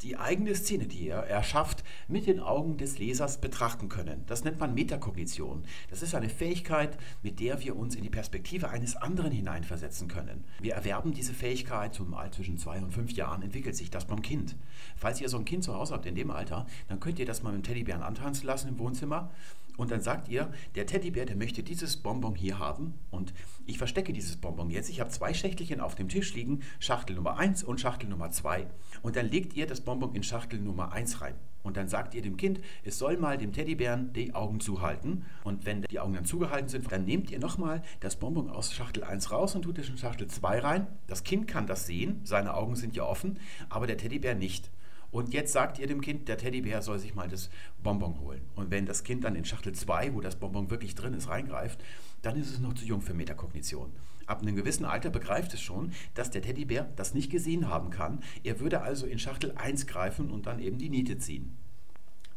die 0.03 0.17
eigene 0.17 0.55
Szene, 0.55 0.87
die 0.87 1.07
ihr 1.07 1.15
erschafft, 1.15 1.85
mit 2.09 2.27
den 2.27 2.41
Augen 2.41 2.77
des 2.77 2.99
Lesers 2.99 3.41
betrachten 3.41 3.89
können. 3.89 4.25
Das 4.27 4.45
nennt 4.45 4.59
man 4.59 4.75
Metakognition. 4.75 5.65
Das 5.91 6.03
ist 6.03 6.15
eine 6.15 6.29
Fähigkeit, 6.29 6.99
mit 7.23 7.41
der 7.41 7.63
wir 7.63 7.77
uns 7.77 7.95
in 7.95 8.03
die 8.03 8.11
Perspektive 8.11 8.69
eines 8.69 8.97
anderen 8.97 9.31
hineinversetzen 9.31 10.09
können. 10.09 10.45
Wir 10.61 10.75
erwerben 10.75 11.13
diese 11.13 11.35
Fähigkeit 11.35 11.95
zumal 11.95 12.33
zwischen 12.33 12.59
zwei 12.59 12.79
und 12.79 12.93
fünf 12.93 13.13
Jahren 13.13 13.43
entwickelt 13.43 13.77
sich 13.77 13.91
das 13.91 14.07
beim 14.07 14.23
Kind. 14.23 14.57
Falls 14.97 15.21
ihr 15.21 15.29
so 15.29 15.39
ein 15.39 15.45
Kind 15.45 15.65
zu 15.65 15.75
Hause 15.75 15.95
habt 15.95 16.07
in 16.07 16.15
dem 16.15 16.31
Alter, 16.31 16.67
dann 16.89 17.01
könnt 17.01 17.19
ihr 17.19 17.27
das 17.27 17.43
mal 17.43 17.53
mit 17.53 17.65
dem 17.65 17.69
Teddybären 17.69 18.03
antanzen 18.03 18.47
lassen 18.47 18.69
im 18.69 18.79
Wohnzimmer 18.79 19.31
und 19.77 19.91
dann 19.91 20.01
sagt 20.01 20.29
ihr, 20.29 20.53
der 20.75 20.87
Teddybär, 20.87 21.27
der 21.27 21.37
möchte 21.37 21.63
dieses 21.63 21.97
Bonbon 21.97 22.35
hier 22.35 22.59
haben 22.59 22.95
und 23.11 23.33
ich 23.67 23.79
verstecke 23.79 24.13
dieses 24.13 24.37
Bonbon 24.37 24.71
jetzt. 24.71 24.91
Ich 24.91 25.01
habe 25.01 25.11
zwei 25.11 25.33
Schächtelchen 25.35 25.81
auf 25.81 25.95
dem 25.95 26.09
Tisch 26.09 26.35
liegen, 26.35 26.61
Schachtel 26.79 27.17
Nummer 27.17 27.39
1 27.39 27.65
und 27.65 27.81
Schachtel 27.81 28.09
Nummer 28.09 28.31
2. 28.31 28.67
Und 29.03 29.17
dann 29.17 29.29
legt 29.29 29.55
ihr 29.55 29.67
das 29.67 29.81
Bonbon 29.81 30.15
in 30.15 30.23
Schachtel 30.23 30.61
Nummer 30.61 30.93
1 30.93 31.21
rein. 31.21 31.35
Und 31.63 31.77
dann 31.77 31.89
sagt 31.89 32.15
ihr 32.15 32.23
dem 32.23 32.37
Kind, 32.37 32.61
es 32.83 32.99
soll 32.99 33.17
mal 33.17 33.39
dem 33.39 33.53
Teddybären 33.53 34.13
die 34.13 34.35
Augen 34.35 34.61
zuhalten. 34.61 35.25
Und 35.45 35.65
wenn 35.65 35.83
die 35.83 36.01
Augen 36.01 36.15
dann 36.15 36.25
zugehalten 36.25 36.69
sind, 36.69 36.91
dann 36.91 37.05
nehmt 37.05 37.31
ihr 37.31 37.39
nochmal 37.39 37.83
das 38.01 38.17
Bonbon 38.17 38.51
aus 38.51 38.73
Schachtel 38.73 39.05
1 39.05 39.31
raus 39.31 39.55
und 39.55 39.63
tut 39.63 39.79
es 39.79 39.89
in 39.89 39.97
Schachtel 39.97 40.27
2 40.27 40.59
rein. 40.59 40.87
Das 41.07 41.23
Kind 41.23 41.47
kann 41.47 41.67
das 41.67 41.87
sehen, 41.87 42.21
seine 42.25 42.55
Augen 42.55 42.75
sind 42.75 42.97
ja 42.97 43.05
offen, 43.05 43.39
aber 43.69 43.87
der 43.87 43.97
Teddybär 43.97 44.35
nicht. 44.35 44.71
Und 45.13 45.35
jetzt 45.35 45.53
sagt 45.53 45.79
ihr 45.79 45.87
dem 45.87 46.01
Kind, 46.01 46.27
der 46.27 46.39
Teddybär 46.39 46.81
soll 46.81 46.99
sich 46.99 47.15
mal 47.15 47.29
das 47.29 47.51
Bonbon 47.83 48.19
holen. 48.19 48.41
Und 48.57 48.71
wenn 48.71 48.87
das 48.87 49.05
Kind 49.05 49.25
dann 49.25 49.37
in 49.37 49.45
Schachtel 49.45 49.75
2, 49.75 50.15
wo 50.15 50.23
das 50.23 50.37
Bonbon 50.37 50.71
wirklich 50.71 50.95
drin 50.95 51.13
ist, 51.13 51.29
reingreift, 51.29 51.85
dann 52.23 52.37
ist 52.37 52.51
es 52.51 52.61
noch 52.61 52.73
zu 52.73 52.87
jung 52.87 53.03
für 53.03 53.13
Metakognition. 53.13 53.93
Ab 54.27 54.41
einem 54.41 54.57
gewissen 54.57 54.87
Alter 54.87 55.11
begreift 55.11 55.53
es 55.53 55.61
schon, 55.61 55.93
dass 56.15 56.31
der 56.31 56.41
Teddybär 56.41 56.91
das 56.97 57.13
nicht 57.13 57.31
gesehen 57.31 57.69
haben 57.69 57.91
kann. 57.91 58.23
Er 58.43 58.59
würde 58.59 58.81
also 58.81 59.07
in 59.07 59.19
Schachtel 59.19 59.53
1 59.53 59.87
greifen 59.87 60.31
und 60.31 60.47
dann 60.47 60.59
eben 60.61 60.79
die 60.79 60.89
Niete 60.89 61.19
ziehen. 61.19 61.59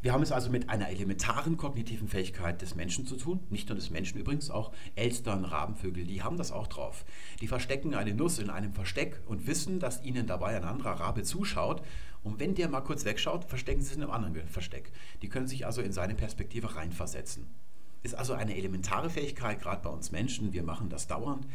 Wir 0.06 0.14
haben 0.14 0.22
es 0.22 0.32
also 0.32 0.52
mit 0.52 0.70
einer 0.70 0.90
elementaren 0.90 1.58
kognitiven 1.58 2.08
Fähigkeit 2.08 2.62
des 2.62 2.76
Menschen 2.76 3.08
zu 3.08 3.18
tun. 3.18 3.40
Nicht 3.50 3.70
nur 3.70 3.76
des 3.76 3.90
Menschen 3.90 4.20
übrigens, 4.20 4.52
auch 4.52 4.72
Elstern, 4.94 5.46
Rabenvögel, 5.46 6.06
die 6.06 6.22
haben 6.22 6.38
das 6.38 6.52
auch 6.52 6.68
drauf. 6.68 7.06
Die 7.42 7.48
verstecken 7.48 7.96
eine 7.96 8.14
Nuss 8.14 8.38
in 8.38 8.52
einem 8.52 8.72
Versteck 8.72 9.20
und 9.26 9.48
wissen, 9.48 9.80
dass 9.80 10.04
ihnen 10.04 10.28
dabei 10.28 10.56
ein 10.56 10.64
anderer 10.64 11.00
Rabe 11.00 11.24
zuschaut. 11.24 11.82
Und 12.22 12.40
wenn 12.40 12.54
der 12.54 12.70
mal 12.70 12.82
kurz 12.82 13.04
wegschaut, 13.04 13.46
verstecken 13.46 13.82
sie 13.82 13.90
es 13.90 13.96
in 13.96 14.04
einem 14.04 14.12
anderen 14.12 14.48
Versteck. 14.48 14.92
Die 15.24 15.28
können 15.28 15.48
sich 15.48 15.66
also 15.66 15.82
in 15.82 15.92
seine 15.92 16.14
Perspektive 16.14 16.76
reinversetzen. 16.76 17.48
Ist 18.04 18.14
also 18.14 18.34
eine 18.34 18.56
elementare 18.56 19.10
Fähigkeit, 19.10 19.60
gerade 19.60 19.82
bei 19.82 19.90
uns 19.90 20.12
Menschen. 20.12 20.54
Wir 20.54 20.62
machen 20.62 20.90
das 20.90 21.08
dauernd. 21.08 21.48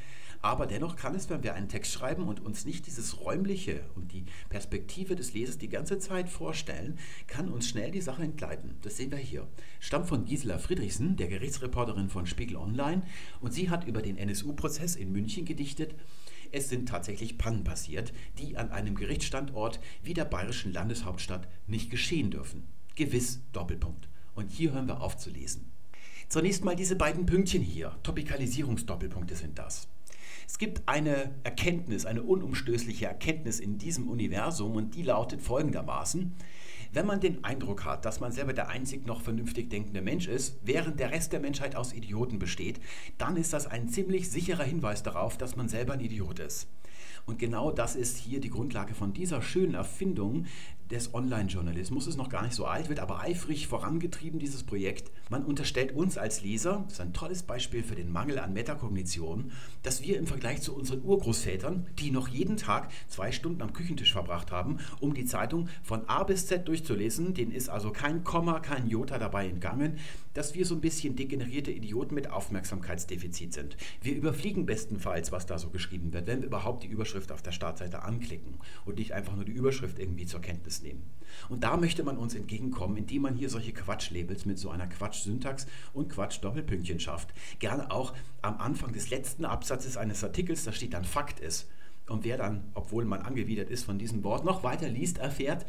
Aber 0.42 0.66
dennoch 0.66 0.96
kann 0.96 1.14
es, 1.14 1.28
wenn 1.28 1.42
wir 1.42 1.54
einen 1.54 1.68
Text 1.68 1.92
schreiben 1.92 2.26
und 2.26 2.40
uns 2.40 2.64
nicht 2.64 2.86
dieses 2.86 3.20
räumliche 3.20 3.82
und 3.94 4.12
die 4.12 4.24
Perspektive 4.48 5.14
des 5.14 5.34
Lesers 5.34 5.58
die 5.58 5.68
ganze 5.68 5.98
Zeit 5.98 6.30
vorstellen, 6.30 6.98
kann 7.26 7.50
uns 7.50 7.68
schnell 7.68 7.90
die 7.90 8.00
Sache 8.00 8.22
entgleiten. 8.22 8.76
Das 8.80 8.96
sehen 8.96 9.10
wir 9.10 9.18
hier. 9.18 9.46
Stammt 9.80 10.08
von 10.08 10.24
Gisela 10.24 10.58
Friedrichsen, 10.58 11.16
der 11.16 11.28
Gerichtsreporterin 11.28 12.08
von 12.08 12.26
Spiegel 12.26 12.56
Online, 12.56 13.02
und 13.40 13.52
sie 13.52 13.68
hat 13.68 13.86
über 13.86 14.00
den 14.00 14.16
NSU-Prozess 14.16 14.96
in 14.96 15.12
München 15.12 15.44
gedichtet. 15.44 15.94
Es 16.52 16.68
sind 16.68 16.88
tatsächlich 16.88 17.36
Pannen 17.36 17.62
passiert, 17.62 18.12
die 18.38 18.56
an 18.56 18.70
einem 18.70 18.94
Gerichtsstandort 18.94 19.78
wie 20.02 20.14
der 20.14 20.24
bayerischen 20.24 20.72
Landeshauptstadt 20.72 21.48
nicht 21.66 21.90
geschehen 21.90 22.30
dürfen. 22.30 22.66
Gewiss 22.96 23.40
Doppelpunkt. 23.52 24.08
Und 24.34 24.50
hier 24.50 24.72
hören 24.72 24.88
wir 24.88 25.02
auf 25.02 25.16
zu 25.16 25.30
lesen. 25.30 25.70
Zunächst 26.28 26.64
mal 26.64 26.76
diese 26.76 26.96
beiden 26.96 27.26
Pünktchen 27.26 27.62
hier. 27.62 27.96
Topikalisierungsdoppelpunkte 28.02 29.34
sind 29.34 29.58
das. 29.58 29.88
Es 30.50 30.58
gibt 30.58 30.82
eine 30.88 31.32
Erkenntnis, 31.44 32.06
eine 32.06 32.24
unumstößliche 32.24 33.06
Erkenntnis 33.06 33.60
in 33.60 33.78
diesem 33.78 34.08
Universum 34.08 34.74
und 34.74 34.96
die 34.96 35.04
lautet 35.04 35.40
folgendermaßen. 35.42 36.34
Wenn 36.92 37.06
man 37.06 37.20
den 37.20 37.44
Eindruck 37.44 37.84
hat, 37.84 38.04
dass 38.04 38.18
man 38.18 38.32
selber 38.32 38.52
der 38.52 38.68
einzig 38.68 39.06
noch 39.06 39.20
vernünftig 39.20 39.70
denkende 39.70 40.02
Mensch 40.02 40.26
ist, 40.26 40.58
während 40.64 40.98
der 40.98 41.12
Rest 41.12 41.32
der 41.32 41.38
Menschheit 41.38 41.76
aus 41.76 41.92
Idioten 41.92 42.40
besteht, 42.40 42.80
dann 43.16 43.36
ist 43.36 43.52
das 43.52 43.68
ein 43.68 43.88
ziemlich 43.88 44.28
sicherer 44.28 44.64
Hinweis 44.64 45.04
darauf, 45.04 45.38
dass 45.38 45.54
man 45.54 45.68
selber 45.68 45.92
ein 45.92 46.00
Idiot 46.00 46.40
ist. 46.40 46.66
Und 47.26 47.38
genau 47.38 47.70
das 47.70 47.94
ist 47.94 48.16
hier 48.18 48.40
die 48.40 48.50
Grundlage 48.50 48.94
von 48.94 49.12
dieser 49.12 49.42
schönen 49.42 49.74
Erfindung 49.74 50.46
des 50.90 51.14
Online-Journalismus. 51.14 52.06
Ist 52.06 52.16
noch 52.16 52.28
gar 52.28 52.42
nicht 52.42 52.54
so 52.54 52.66
alt, 52.66 52.88
wird 52.88 53.00
aber 53.00 53.20
eifrig 53.20 53.66
vorangetrieben, 53.66 54.38
dieses 54.38 54.64
Projekt. 54.64 55.10
Man 55.28 55.44
unterstellt 55.44 55.92
uns 55.92 56.18
als 56.18 56.42
Leser, 56.42 56.82
das 56.84 56.94
ist 56.94 57.00
ein 57.00 57.12
tolles 57.12 57.42
Beispiel 57.42 57.82
für 57.82 57.94
den 57.94 58.10
Mangel 58.10 58.38
an 58.38 58.52
Metakognition, 58.52 59.52
dass 59.82 60.02
wir 60.02 60.18
im 60.18 60.26
Vergleich 60.26 60.62
zu 60.62 60.74
unseren 60.74 61.02
Urgroßvätern, 61.02 61.86
die 61.98 62.10
noch 62.10 62.28
jeden 62.28 62.56
Tag 62.56 62.90
zwei 63.08 63.32
Stunden 63.32 63.62
am 63.62 63.72
Küchentisch 63.72 64.12
verbracht 64.12 64.50
haben, 64.50 64.78
um 65.00 65.14
die 65.14 65.24
Zeitung 65.24 65.68
von 65.82 66.08
A 66.08 66.24
bis 66.24 66.46
Z 66.46 66.66
durchzulesen, 66.66 67.34
denen 67.34 67.52
ist 67.52 67.68
also 67.68 67.90
kein 67.90 68.24
Komma, 68.24 68.60
kein 68.60 68.88
Jota 68.88 69.18
dabei 69.18 69.48
entgangen, 69.48 69.98
dass 70.34 70.54
wir 70.54 70.64
so 70.64 70.74
ein 70.74 70.80
bisschen 70.80 71.16
degenerierte 71.16 71.70
Idioten 71.70 72.14
mit 72.14 72.30
Aufmerksamkeitsdefizit 72.30 73.52
sind. 73.52 73.76
Wir 74.00 74.14
überfliegen 74.14 74.66
bestenfalls, 74.66 75.32
was 75.32 75.46
da 75.46 75.58
so 75.58 75.70
geschrieben 75.70 76.12
wird, 76.12 76.26
wenn 76.26 76.40
wir 76.40 76.46
überhaupt 76.46 76.82
die 76.84 76.88
Überschrift 76.88 77.32
auf 77.32 77.42
der 77.42 77.52
Startseite 77.52 78.02
anklicken 78.02 78.58
und 78.84 78.98
nicht 78.98 79.12
einfach 79.12 79.34
nur 79.34 79.44
die 79.44 79.52
Überschrift 79.52 79.98
irgendwie 79.98 80.26
zur 80.26 80.40
Kenntnis 80.40 80.79
nehmen. 80.82 81.02
Und 81.48 81.64
da 81.64 81.76
möchte 81.76 82.02
man 82.02 82.16
uns 82.16 82.34
entgegenkommen, 82.34 82.96
indem 82.96 83.22
man 83.22 83.34
hier 83.34 83.48
solche 83.48 83.72
Quatschlabels 83.72 84.46
mit 84.46 84.58
so 84.58 84.70
einer 84.70 84.86
Quatsch-Syntax 84.86 85.66
und 85.92 86.08
Quatsch-Doppelpünktchen 86.08 87.00
schafft. 87.00 87.32
Gerne 87.58 87.90
auch 87.90 88.14
am 88.42 88.58
Anfang 88.58 88.92
des 88.92 89.10
letzten 89.10 89.44
Absatzes 89.44 89.96
eines 89.96 90.24
Artikels, 90.24 90.64
da 90.64 90.72
steht 90.72 90.94
dann 90.94 91.04
Fakt 91.04 91.40
ist. 91.40 91.68
Und 92.10 92.24
wer 92.24 92.36
dann, 92.36 92.64
obwohl 92.74 93.04
man 93.04 93.22
angewidert 93.22 93.70
ist 93.70 93.84
von 93.84 93.98
diesem 93.98 94.24
Wort, 94.24 94.44
noch 94.44 94.62
weiter 94.64 94.88
liest, 94.88 95.18
erfährt, 95.18 95.64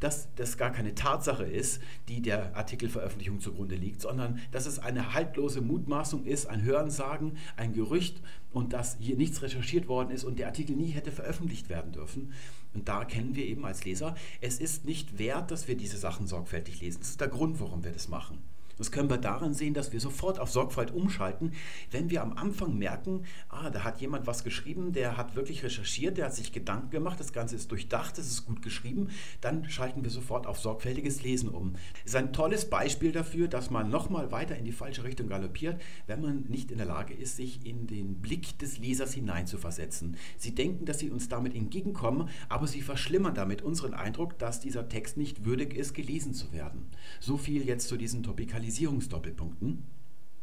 dass 0.00 0.28
das 0.36 0.56
gar 0.56 0.70
keine 0.70 0.94
Tatsache 0.94 1.44
ist, 1.44 1.82
die 2.08 2.22
der 2.22 2.54
Artikelveröffentlichung 2.54 3.40
zugrunde 3.40 3.74
liegt, 3.74 4.00
sondern 4.00 4.38
dass 4.52 4.66
es 4.66 4.78
eine 4.78 5.14
haltlose 5.14 5.60
Mutmaßung 5.60 6.24
ist, 6.24 6.46
ein 6.46 6.62
Hörensagen, 6.62 7.36
ein 7.56 7.72
Gerücht 7.72 8.20
und 8.52 8.72
dass 8.72 8.96
hier 9.00 9.16
nichts 9.16 9.42
recherchiert 9.42 9.88
worden 9.88 10.10
ist 10.10 10.24
und 10.24 10.38
der 10.38 10.46
Artikel 10.46 10.76
nie 10.76 10.90
hätte 10.90 11.10
veröffentlicht 11.10 11.68
werden 11.68 11.92
dürfen. 11.92 12.32
Und 12.74 12.88
da 12.88 13.00
erkennen 13.00 13.34
wir 13.34 13.46
eben 13.46 13.64
als 13.64 13.84
Leser, 13.84 14.14
es 14.40 14.60
ist 14.60 14.84
nicht 14.84 15.18
wert, 15.18 15.50
dass 15.50 15.68
wir 15.68 15.76
diese 15.76 15.96
Sachen 15.96 16.26
sorgfältig 16.26 16.80
lesen. 16.80 17.00
Das 17.00 17.10
ist 17.10 17.20
der 17.20 17.28
Grund, 17.28 17.60
warum 17.60 17.82
wir 17.82 17.92
das 17.92 18.08
machen. 18.08 18.38
Das 18.78 18.92
können 18.92 19.10
wir 19.10 19.18
daran 19.18 19.54
sehen, 19.54 19.74
dass 19.74 19.92
wir 19.92 20.00
sofort 20.00 20.38
auf 20.38 20.50
Sorgfalt 20.50 20.92
umschalten, 20.92 21.52
wenn 21.90 22.10
wir 22.10 22.22
am 22.22 22.32
Anfang 22.32 22.78
merken, 22.78 23.24
ah, 23.48 23.70
da 23.70 23.84
hat 23.84 24.00
jemand 24.00 24.26
was 24.26 24.44
geschrieben, 24.44 24.92
der 24.92 25.16
hat 25.16 25.34
wirklich 25.34 25.62
recherchiert, 25.62 26.16
der 26.16 26.26
hat 26.26 26.34
sich 26.34 26.52
Gedanken 26.52 26.90
gemacht, 26.90 27.18
das 27.18 27.32
Ganze 27.32 27.56
ist 27.56 27.70
durchdacht, 27.70 28.18
es 28.18 28.28
ist 28.28 28.46
gut 28.46 28.62
geschrieben, 28.62 29.08
dann 29.40 29.68
schalten 29.68 30.04
wir 30.04 30.10
sofort 30.10 30.46
auf 30.46 30.58
sorgfältiges 30.58 31.22
Lesen 31.22 31.48
um. 31.48 31.72
Das 32.04 32.12
ist 32.12 32.16
ein 32.16 32.32
tolles 32.32 32.70
Beispiel 32.70 33.12
dafür, 33.12 33.48
dass 33.48 33.70
man 33.70 33.90
nochmal 33.90 34.30
weiter 34.30 34.56
in 34.56 34.64
die 34.64 34.72
falsche 34.72 35.04
Richtung 35.04 35.28
galoppiert, 35.28 35.80
wenn 36.06 36.20
man 36.20 36.44
nicht 36.48 36.70
in 36.70 36.78
der 36.78 36.86
Lage 36.86 37.14
ist, 37.14 37.36
sich 37.36 37.66
in 37.66 37.86
den 37.86 38.20
Blick 38.20 38.58
des 38.58 38.78
Lesers 38.78 39.12
hineinzuversetzen. 39.12 40.16
Sie 40.36 40.54
denken, 40.54 40.84
dass 40.84 41.00
sie 41.00 41.10
uns 41.10 41.28
damit 41.28 41.54
entgegenkommen, 41.54 42.28
aber 42.48 42.66
sie 42.66 42.80
verschlimmern 42.80 43.34
damit 43.34 43.62
unseren 43.62 43.94
Eindruck, 43.94 44.38
dass 44.38 44.60
dieser 44.60 44.88
Text 44.88 45.16
nicht 45.16 45.44
würdig 45.44 45.74
ist, 45.74 45.94
gelesen 45.94 46.32
zu 46.32 46.52
werden. 46.52 46.86
So 47.20 47.36
viel 47.36 47.66
jetzt 47.66 47.88
zu 47.88 47.96
diesen 47.96 48.22
Topikalisierungen. 48.22 48.67
Realisierungsdoppelpunkten. 48.68 49.84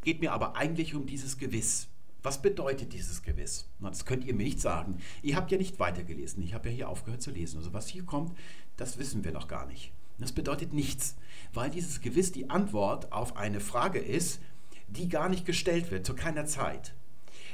Geht 0.02 0.20
mir 0.20 0.32
aber 0.32 0.56
eigentlich 0.56 0.94
um 0.94 1.06
dieses 1.06 1.38
Gewiss. 1.38 1.88
Was 2.22 2.42
bedeutet 2.42 2.92
dieses 2.92 3.22
Gewiss? 3.22 3.68
Na, 3.78 3.88
das 3.88 4.04
könnt 4.04 4.24
ihr 4.24 4.34
mir 4.34 4.42
nicht 4.42 4.60
sagen. 4.60 4.98
Ihr 5.22 5.36
habt 5.36 5.52
ja 5.52 5.58
nicht 5.58 5.78
weitergelesen. 5.78 6.42
Ich 6.42 6.52
habe 6.52 6.68
ja 6.68 6.74
hier 6.74 6.88
aufgehört 6.88 7.22
zu 7.22 7.30
lesen. 7.30 7.58
Also 7.58 7.72
was 7.72 7.86
hier 7.86 8.04
kommt, 8.04 8.36
das 8.76 8.98
wissen 8.98 9.22
wir 9.22 9.30
noch 9.30 9.46
gar 9.46 9.66
nicht. 9.66 9.92
Das 10.18 10.32
bedeutet 10.32 10.72
nichts, 10.72 11.14
weil 11.54 11.70
dieses 11.70 12.00
Gewiss 12.00 12.32
die 12.32 12.50
Antwort 12.50 13.12
auf 13.12 13.36
eine 13.36 13.60
Frage 13.60 14.00
ist, 14.00 14.40
die 14.88 15.08
gar 15.08 15.28
nicht 15.28 15.46
gestellt 15.46 15.92
wird, 15.92 16.04
zu 16.04 16.14
keiner 16.14 16.46
Zeit. 16.46 16.94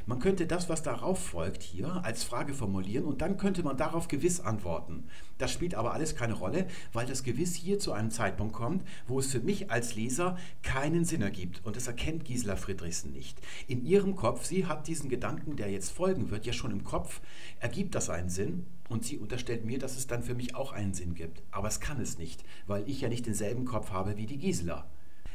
Man 0.07 0.19
könnte 0.19 0.47
das, 0.47 0.69
was 0.69 0.83
darauf 0.83 1.19
folgt, 1.19 1.63
hier 1.63 2.05
als 2.05 2.25
Frage 2.25 2.55
formulieren 2.55 3.05
und 3.05 3.23
dann 3.23 3.37
könnte 3.37 3.63
man 3.63 3.77
darauf 3.77 4.09
gewiss 4.09 4.41
antworten. 4.41 5.05
Das 5.39 5.53
spielt 5.53 5.75
aber 5.75 5.93
alles 5.93 6.17
keine 6.17 6.33
Rolle, 6.35 6.67
weil 6.93 7.07
das 7.07 7.23
Gewiss 7.23 7.55
hier 7.55 7.79
zu 7.79 7.93
einem 7.93 8.11
Zeitpunkt 8.11 8.53
kommt, 8.53 8.87
wo 9.07 9.21
es 9.21 9.31
für 9.31 9.41
mich 9.41 9.71
als 9.71 9.95
Leser 9.95 10.37
keinen 10.63 11.05
Sinn 11.05 11.23
ergibt. 11.23 11.65
Und 11.65 11.77
das 11.77 11.87
erkennt 11.87 12.25
Gisela 12.25 12.57
Friedrichsen 12.57 13.13
nicht. 13.13 13.41
In 13.69 13.85
ihrem 13.85 14.17
Kopf, 14.17 14.45
sie 14.45 14.67
hat 14.67 14.89
diesen 14.89 15.09
Gedanken, 15.09 15.57
der 15.57 15.71
jetzt 15.71 15.91
folgen 15.91 16.31
wird, 16.31 16.47
ja 16.47 16.53
schon 16.53 16.73
im 16.73 16.85
Kopf, 16.85 17.21
ergibt 17.61 17.95
das 17.95 18.11
einen 18.11 18.31
Sinn. 18.31 18.67
Und 18.89 19.05
sie 19.05 19.19
unterstellt 19.19 19.65
mir, 19.65 19.79
dass 19.79 19.97
es 19.97 20.07
dann 20.07 20.23
für 20.23 20.35
mich 20.35 20.55
auch 20.55 20.73
einen 20.73 20.95
Sinn 20.95 21.15
gibt. 21.15 21.43
Aber 21.51 21.69
es 21.69 21.81
kann 21.81 22.01
es 22.01 22.19
nicht, 22.19 22.45
weil 22.67 22.89
ich 22.89 23.01
ja 23.01 23.09
nicht 23.09 23.27
denselben 23.27 23.65
Kopf 23.65 23.91
habe 23.91 24.17
wie 24.17 24.27
die 24.27 24.39
Gisela. 24.39 24.87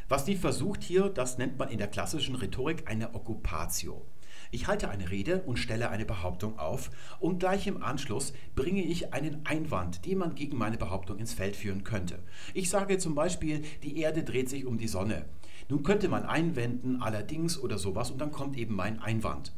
Was 0.09 0.25
sie 0.25 0.35
versucht 0.35 0.83
hier, 0.83 1.09
das 1.09 1.37
nennt 1.37 1.57
man 1.57 1.69
in 1.69 1.79
der 1.79 1.87
klassischen 1.87 2.35
Rhetorik 2.35 2.89
eine 2.89 3.13
Occupatio. 3.13 4.05
Ich 4.51 4.67
halte 4.67 4.89
eine 4.89 5.11
Rede 5.11 5.41
und 5.41 5.57
stelle 5.57 5.89
eine 5.89 6.05
Behauptung 6.05 6.57
auf 6.57 6.89
und 7.19 7.39
gleich 7.39 7.67
im 7.67 7.83
Anschluss 7.83 8.33
bringe 8.55 8.83
ich 8.83 9.13
einen 9.13 9.45
Einwand, 9.45 10.05
den 10.05 10.19
man 10.19 10.35
gegen 10.35 10.57
meine 10.57 10.77
Behauptung 10.77 11.19
ins 11.19 11.33
Feld 11.33 11.55
führen 11.55 11.83
könnte. 11.83 12.19
Ich 12.53 12.69
sage 12.69 12.97
zum 12.97 13.13
Beispiel, 13.13 13.63
die 13.83 13.99
Erde 13.99 14.23
dreht 14.23 14.49
sich 14.49 14.65
um 14.65 14.77
die 14.77 14.87
Sonne. 14.87 15.25
Nun 15.69 15.83
könnte 15.83 16.07
man 16.07 16.25
einwenden, 16.25 17.01
allerdings 17.01 17.59
oder 17.59 17.77
sowas 17.77 18.09
und 18.09 18.19
dann 18.19 18.31
kommt 18.31 18.57
eben 18.57 18.75
mein 18.75 18.99
Einwand. 18.99 19.51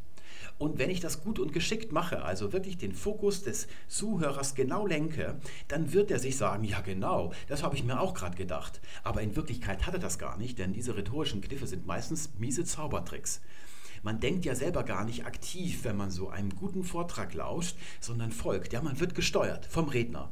Und 0.57 0.77
wenn 0.77 0.89
ich 0.89 0.99
das 0.99 1.23
gut 1.23 1.39
und 1.39 1.53
geschickt 1.53 1.91
mache, 1.91 2.23
also 2.23 2.51
wirklich 2.51 2.77
den 2.77 2.93
Fokus 2.93 3.43
des 3.43 3.67
Zuhörers 3.87 4.55
genau 4.55 4.85
lenke, 4.85 5.39
dann 5.69 5.93
wird 5.93 6.11
er 6.11 6.19
sich 6.19 6.35
sagen, 6.35 6.65
ja 6.65 6.81
genau, 6.81 7.31
das 7.47 7.63
habe 7.63 7.75
ich 7.75 7.83
mir 7.83 7.99
auch 7.99 8.13
gerade 8.13 8.35
gedacht. 8.35 8.81
Aber 9.03 9.21
in 9.21 9.35
Wirklichkeit 9.35 9.85
hat 9.85 9.93
er 9.93 10.01
das 10.01 10.19
gar 10.19 10.37
nicht, 10.37 10.59
denn 10.59 10.73
diese 10.73 10.97
rhetorischen 10.97 11.41
Kniffe 11.41 11.67
sind 11.67 11.85
meistens 11.85 12.31
miese 12.39 12.65
Zaubertricks. 12.65 13.41
Man 14.03 14.19
denkt 14.19 14.45
ja 14.45 14.55
selber 14.55 14.83
gar 14.83 15.05
nicht 15.05 15.25
aktiv, 15.25 15.83
wenn 15.83 15.97
man 15.97 16.11
so 16.11 16.29
einem 16.29 16.55
guten 16.55 16.83
Vortrag 16.83 17.33
lauscht, 17.33 17.77
sondern 17.99 18.31
folgt. 18.31 18.73
Ja, 18.73 18.81
man 18.81 18.99
wird 18.99 19.15
gesteuert 19.15 19.65
vom 19.65 19.89
Redner. 19.89 20.29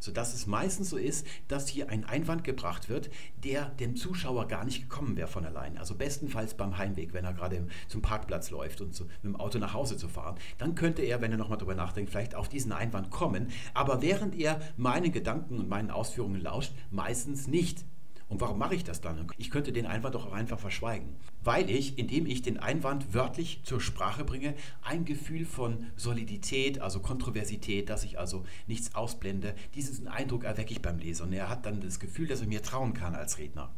Sodass 0.00 0.32
es 0.32 0.46
meistens 0.46 0.90
so 0.90 0.96
ist, 0.96 1.26
dass 1.48 1.68
hier 1.68 1.90
ein 1.90 2.04
Einwand 2.04 2.44
gebracht 2.44 2.88
wird, 2.88 3.10
der 3.42 3.66
dem 3.66 3.96
Zuschauer 3.96 4.46
gar 4.46 4.64
nicht 4.64 4.82
gekommen 4.82 5.16
wäre 5.16 5.26
von 5.26 5.44
allein. 5.44 5.76
Also 5.76 5.96
bestenfalls 5.96 6.54
beim 6.54 6.78
Heimweg, 6.78 7.12
wenn 7.12 7.24
er 7.24 7.32
gerade 7.32 7.66
zum 7.88 8.00
Parkplatz 8.00 8.50
läuft 8.50 8.80
und 8.80 8.94
so 8.94 9.04
mit 9.04 9.24
dem 9.24 9.36
Auto 9.36 9.58
nach 9.58 9.74
Hause 9.74 9.96
zu 9.96 10.08
fahren. 10.08 10.36
Dann 10.56 10.76
könnte 10.76 11.02
er, 11.02 11.20
wenn 11.20 11.32
er 11.32 11.38
nochmal 11.38 11.58
drüber 11.58 11.74
nachdenkt, 11.74 12.10
vielleicht 12.10 12.36
auf 12.36 12.48
diesen 12.48 12.70
Einwand 12.70 13.10
kommen. 13.10 13.48
Aber 13.74 14.00
während 14.00 14.36
er 14.36 14.60
meinen 14.76 15.10
Gedanken 15.10 15.58
und 15.58 15.68
meinen 15.68 15.90
Ausführungen 15.90 16.40
lauscht, 16.40 16.72
meistens 16.90 17.48
nicht. 17.48 17.84
Und 18.28 18.42
warum 18.42 18.58
mache 18.58 18.74
ich 18.74 18.84
das 18.84 19.00
dann? 19.00 19.26
Ich 19.38 19.50
könnte 19.50 19.72
den 19.72 19.86
Einwand 19.86 20.14
doch 20.14 20.26
auch 20.26 20.32
einfach 20.32 20.58
verschweigen. 20.58 21.16
Weil 21.42 21.70
ich, 21.70 21.98
indem 21.98 22.26
ich 22.26 22.42
den 22.42 22.58
Einwand 22.58 23.14
wörtlich 23.14 23.62
zur 23.64 23.80
Sprache 23.80 24.24
bringe, 24.24 24.54
ein 24.82 25.06
Gefühl 25.06 25.46
von 25.46 25.86
Solidität, 25.96 26.80
also 26.80 27.00
Kontroversität, 27.00 27.88
dass 27.88 28.04
ich 28.04 28.18
also 28.18 28.44
nichts 28.66 28.94
ausblende, 28.94 29.54
diesen 29.74 30.08
Eindruck 30.08 30.44
erwecke 30.44 30.72
ich 30.72 30.82
beim 30.82 30.98
Leser. 30.98 31.24
Und 31.24 31.32
er 31.32 31.48
hat 31.48 31.64
dann 31.64 31.80
das 31.80 32.00
Gefühl, 32.00 32.26
dass 32.26 32.42
er 32.42 32.48
mir 32.48 32.62
trauen 32.62 32.92
kann 32.92 33.14
als 33.14 33.38
Redner. 33.38 33.70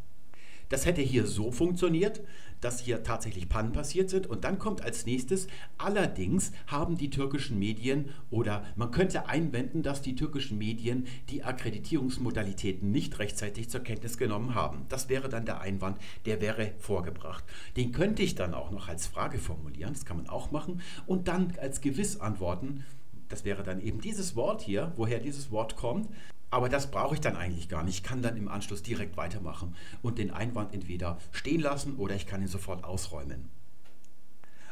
Das 0.71 0.87
hätte 0.87 1.03
hier 1.03 1.27
so 1.27 1.51
funktioniert, 1.51 2.23
dass 2.61 2.81
hier 2.81 3.03
tatsächlich 3.03 3.49
Pannen 3.49 3.73
passiert 3.73 4.09
sind. 4.09 4.29
Und 4.29 4.45
dann 4.45 4.59
kommt 4.59 4.83
als 4.83 5.05
nächstes, 5.05 5.49
allerdings 5.79 6.53
haben 6.69 6.97
die 6.97 7.11
türkischen 7.11 7.59
Medien 7.59 8.11
oder 8.31 8.65
man 8.77 8.93
könnte 8.93 9.29
einwenden, 9.29 9.83
dass 9.83 10.01
die 10.01 10.15
türkischen 10.15 10.59
Medien 10.59 11.07
die 11.29 11.43
Akkreditierungsmodalitäten 11.43 12.91
nicht 12.91 13.19
rechtzeitig 13.19 13.69
zur 13.69 13.81
Kenntnis 13.81 14.17
genommen 14.17 14.55
haben. 14.55 14.87
Das 14.89 15.09
wäre 15.09 15.29
dann 15.29 15.45
der 15.45 15.61
Einwand, 15.61 15.99
der 16.25 16.41
wäre 16.41 16.73
vorgebracht. 16.79 17.45
Den 17.77 17.91
könnte 17.91 18.23
ich 18.23 18.37
dann 18.37 18.55
auch 18.55 18.71
noch 18.71 18.89
als 18.89 19.09
Frage 19.09 19.39
formulieren, 19.39 19.95
das 19.95 20.05
kann 20.05 20.19
man 20.19 20.29
auch 20.29 20.53
machen, 20.53 20.81
und 21.07 21.27
dann 21.27 21.53
als 21.61 21.81
Gewiss 21.81 22.21
antworten. 22.21 22.85
Das 23.29 23.45
wäre 23.45 23.65
dann 23.65 23.81
eben 23.81 24.01
dieses 24.01 24.37
Wort 24.37 24.63
hier, 24.63 24.93
woher 24.97 25.19
dieses 25.19 25.51
Wort 25.51 25.77
kommt. 25.77 26.09
Aber 26.51 26.69
das 26.69 26.91
brauche 26.91 27.15
ich 27.15 27.21
dann 27.21 27.37
eigentlich 27.37 27.69
gar 27.69 27.85
nicht. 27.85 27.97
Ich 27.97 28.03
kann 28.03 28.23
dann 28.23 28.37
im 28.37 28.49
Anschluss 28.49 28.83
direkt 28.83 29.17
weitermachen 29.17 29.77
und 30.03 30.19
den 30.19 30.31
Einwand 30.31 30.75
entweder 30.75 31.19
stehen 31.33 31.61
lassen 31.61 31.97
oder 31.97 32.15
ich 32.15 32.27
kann 32.27 32.43
ihn 32.43 32.49
sofort 32.49 32.85
ausräumen. 32.85 33.49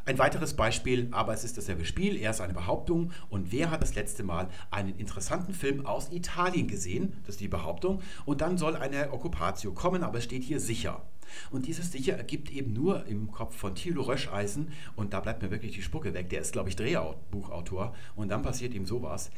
Ein 0.09 0.19
weiteres 0.19 0.55
Beispiel, 0.55 1.09
aber 1.11 1.35
es 1.35 1.45
ist 1.45 1.59
dasselbe 1.59 1.85
Spiel, 1.85 2.17
er 2.17 2.31
ist 2.31 2.41
eine 2.41 2.55
Behauptung 2.55 3.13
und 3.29 3.53
wer 3.53 3.71
hat 3.71 3.83
das 3.83 3.95
letzte 3.95 4.23
Mal 4.23 4.49
einen 4.71 4.97
interessanten 4.99 5.53
Film 5.53 5.85
aus 5.85 6.11
Italien 6.11 6.67
gesehen? 6.67 7.13
Das 7.27 7.35
ist 7.35 7.41
die 7.41 7.49
Behauptung. 7.49 8.01
Und 8.25 8.41
dann 8.41 8.57
soll 8.57 8.75
eine 8.75 9.13
Occupatio 9.13 9.73
kommen, 9.73 10.03
aber 10.03 10.17
es 10.17 10.25
steht 10.25 10.45
hier 10.45 10.61
sicher. 10.61 11.03
Und 11.51 11.67
dieses 11.67 11.93
sicher 11.93 12.17
ergibt 12.17 12.51
eben 12.51 12.73
nur 12.73 13.05
im 13.05 13.31
Kopf 13.31 13.55
von 13.55 13.75
Thilo 13.75 14.01
Röscheisen 14.01 14.73
und 14.97 15.13
da 15.13 15.21
bleibt 15.21 15.43
mir 15.43 15.51
wirklich 15.51 15.75
die 15.75 15.83
Spucke 15.83 16.15
weg. 16.15 16.31
Der 16.31 16.41
ist, 16.41 16.55
glaube 16.55 16.71
ich, 16.71 16.77
Drehbuchautor 16.77 17.95
und 18.17 18.31
dann 18.31 18.43
passiert 18.43 18.73
ihm 18.73 18.87
sowas. 18.87 19.31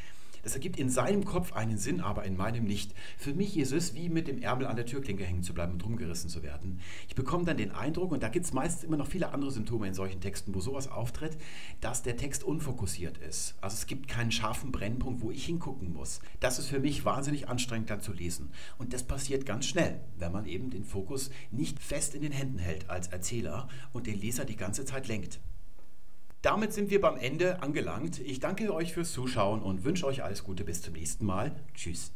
Das 0.42 0.54
ergibt 0.54 0.78
in 0.78 0.88
seinem 0.88 1.24
Kopf 1.24 1.52
einen 1.52 1.78
Sinn, 1.78 2.00
aber 2.00 2.24
in 2.24 2.36
meinem 2.36 2.64
nicht. 2.64 2.94
Für 3.16 3.34
mich 3.34 3.56
ist 3.56 3.72
es 3.72 3.94
wie 3.94 4.08
mit 4.08 4.28
dem 4.28 4.40
Ärmel 4.42 4.66
an 4.66 4.76
der 4.76 4.86
Türklinke 4.86 5.24
hängen 5.24 5.42
zu 5.42 5.54
bleiben 5.54 5.72
und 5.72 5.84
rumgerissen 5.84 6.30
zu 6.30 6.42
werden. 6.42 6.80
Ich 7.08 7.14
bekomme 7.14 7.44
dann 7.44 7.56
den 7.56 7.72
Eindruck, 7.72 8.12
und 8.12 8.22
da 8.22 8.28
gibt 8.28 8.46
es 8.46 8.52
meistens 8.52 8.84
immer 8.84 8.96
noch 8.96 9.06
viele 9.06 9.32
andere 9.32 9.50
Symptome 9.50 9.88
in 9.88 9.94
solchen 9.94 10.20
Texten, 10.20 10.54
wo 10.54 10.60
sowas 10.60 10.88
auftritt, 10.88 11.36
dass 11.80 12.02
der 12.02 12.16
Text 12.16 12.44
unfokussiert 12.44 13.18
ist. 13.18 13.54
Also 13.60 13.74
es 13.74 13.86
gibt 13.86 14.08
keinen 14.08 14.32
scharfen 14.32 14.72
Brennpunkt, 14.72 15.22
wo 15.22 15.30
ich 15.30 15.44
hingucken 15.44 15.92
muss. 15.92 16.20
Das 16.40 16.58
ist 16.58 16.66
für 16.66 16.80
mich 16.80 17.04
wahnsinnig 17.04 17.48
anstrengend 17.48 17.90
dann 17.90 18.00
zu 18.00 18.12
lesen. 18.12 18.50
Und 18.78 18.92
das 18.92 19.02
passiert 19.02 19.46
ganz 19.46 19.66
schnell, 19.66 20.00
wenn 20.18 20.32
man 20.32 20.46
eben 20.46 20.70
den 20.70 20.84
Fokus 20.84 21.30
nicht 21.50 21.78
fest 21.78 22.14
in 22.14 22.22
den 22.22 22.32
Händen 22.32 22.58
hält 22.58 22.88
als 22.88 23.08
Erzähler 23.08 23.68
und 23.92 24.06
den 24.06 24.18
Leser 24.18 24.44
die 24.44 24.56
ganze 24.56 24.84
Zeit 24.84 25.08
lenkt. 25.08 25.40
Damit 26.42 26.72
sind 26.72 26.90
wir 26.90 27.00
beim 27.00 27.16
Ende 27.16 27.62
angelangt. 27.62 28.18
Ich 28.20 28.40
danke 28.40 28.72
euch 28.72 28.94
fürs 28.94 29.12
Zuschauen 29.12 29.62
und 29.62 29.84
wünsche 29.84 30.06
euch 30.06 30.22
alles 30.22 30.42
Gute 30.42 30.64
bis 30.64 30.80
zum 30.80 30.94
nächsten 30.94 31.26
Mal. 31.26 31.54
Tschüss. 31.74 32.12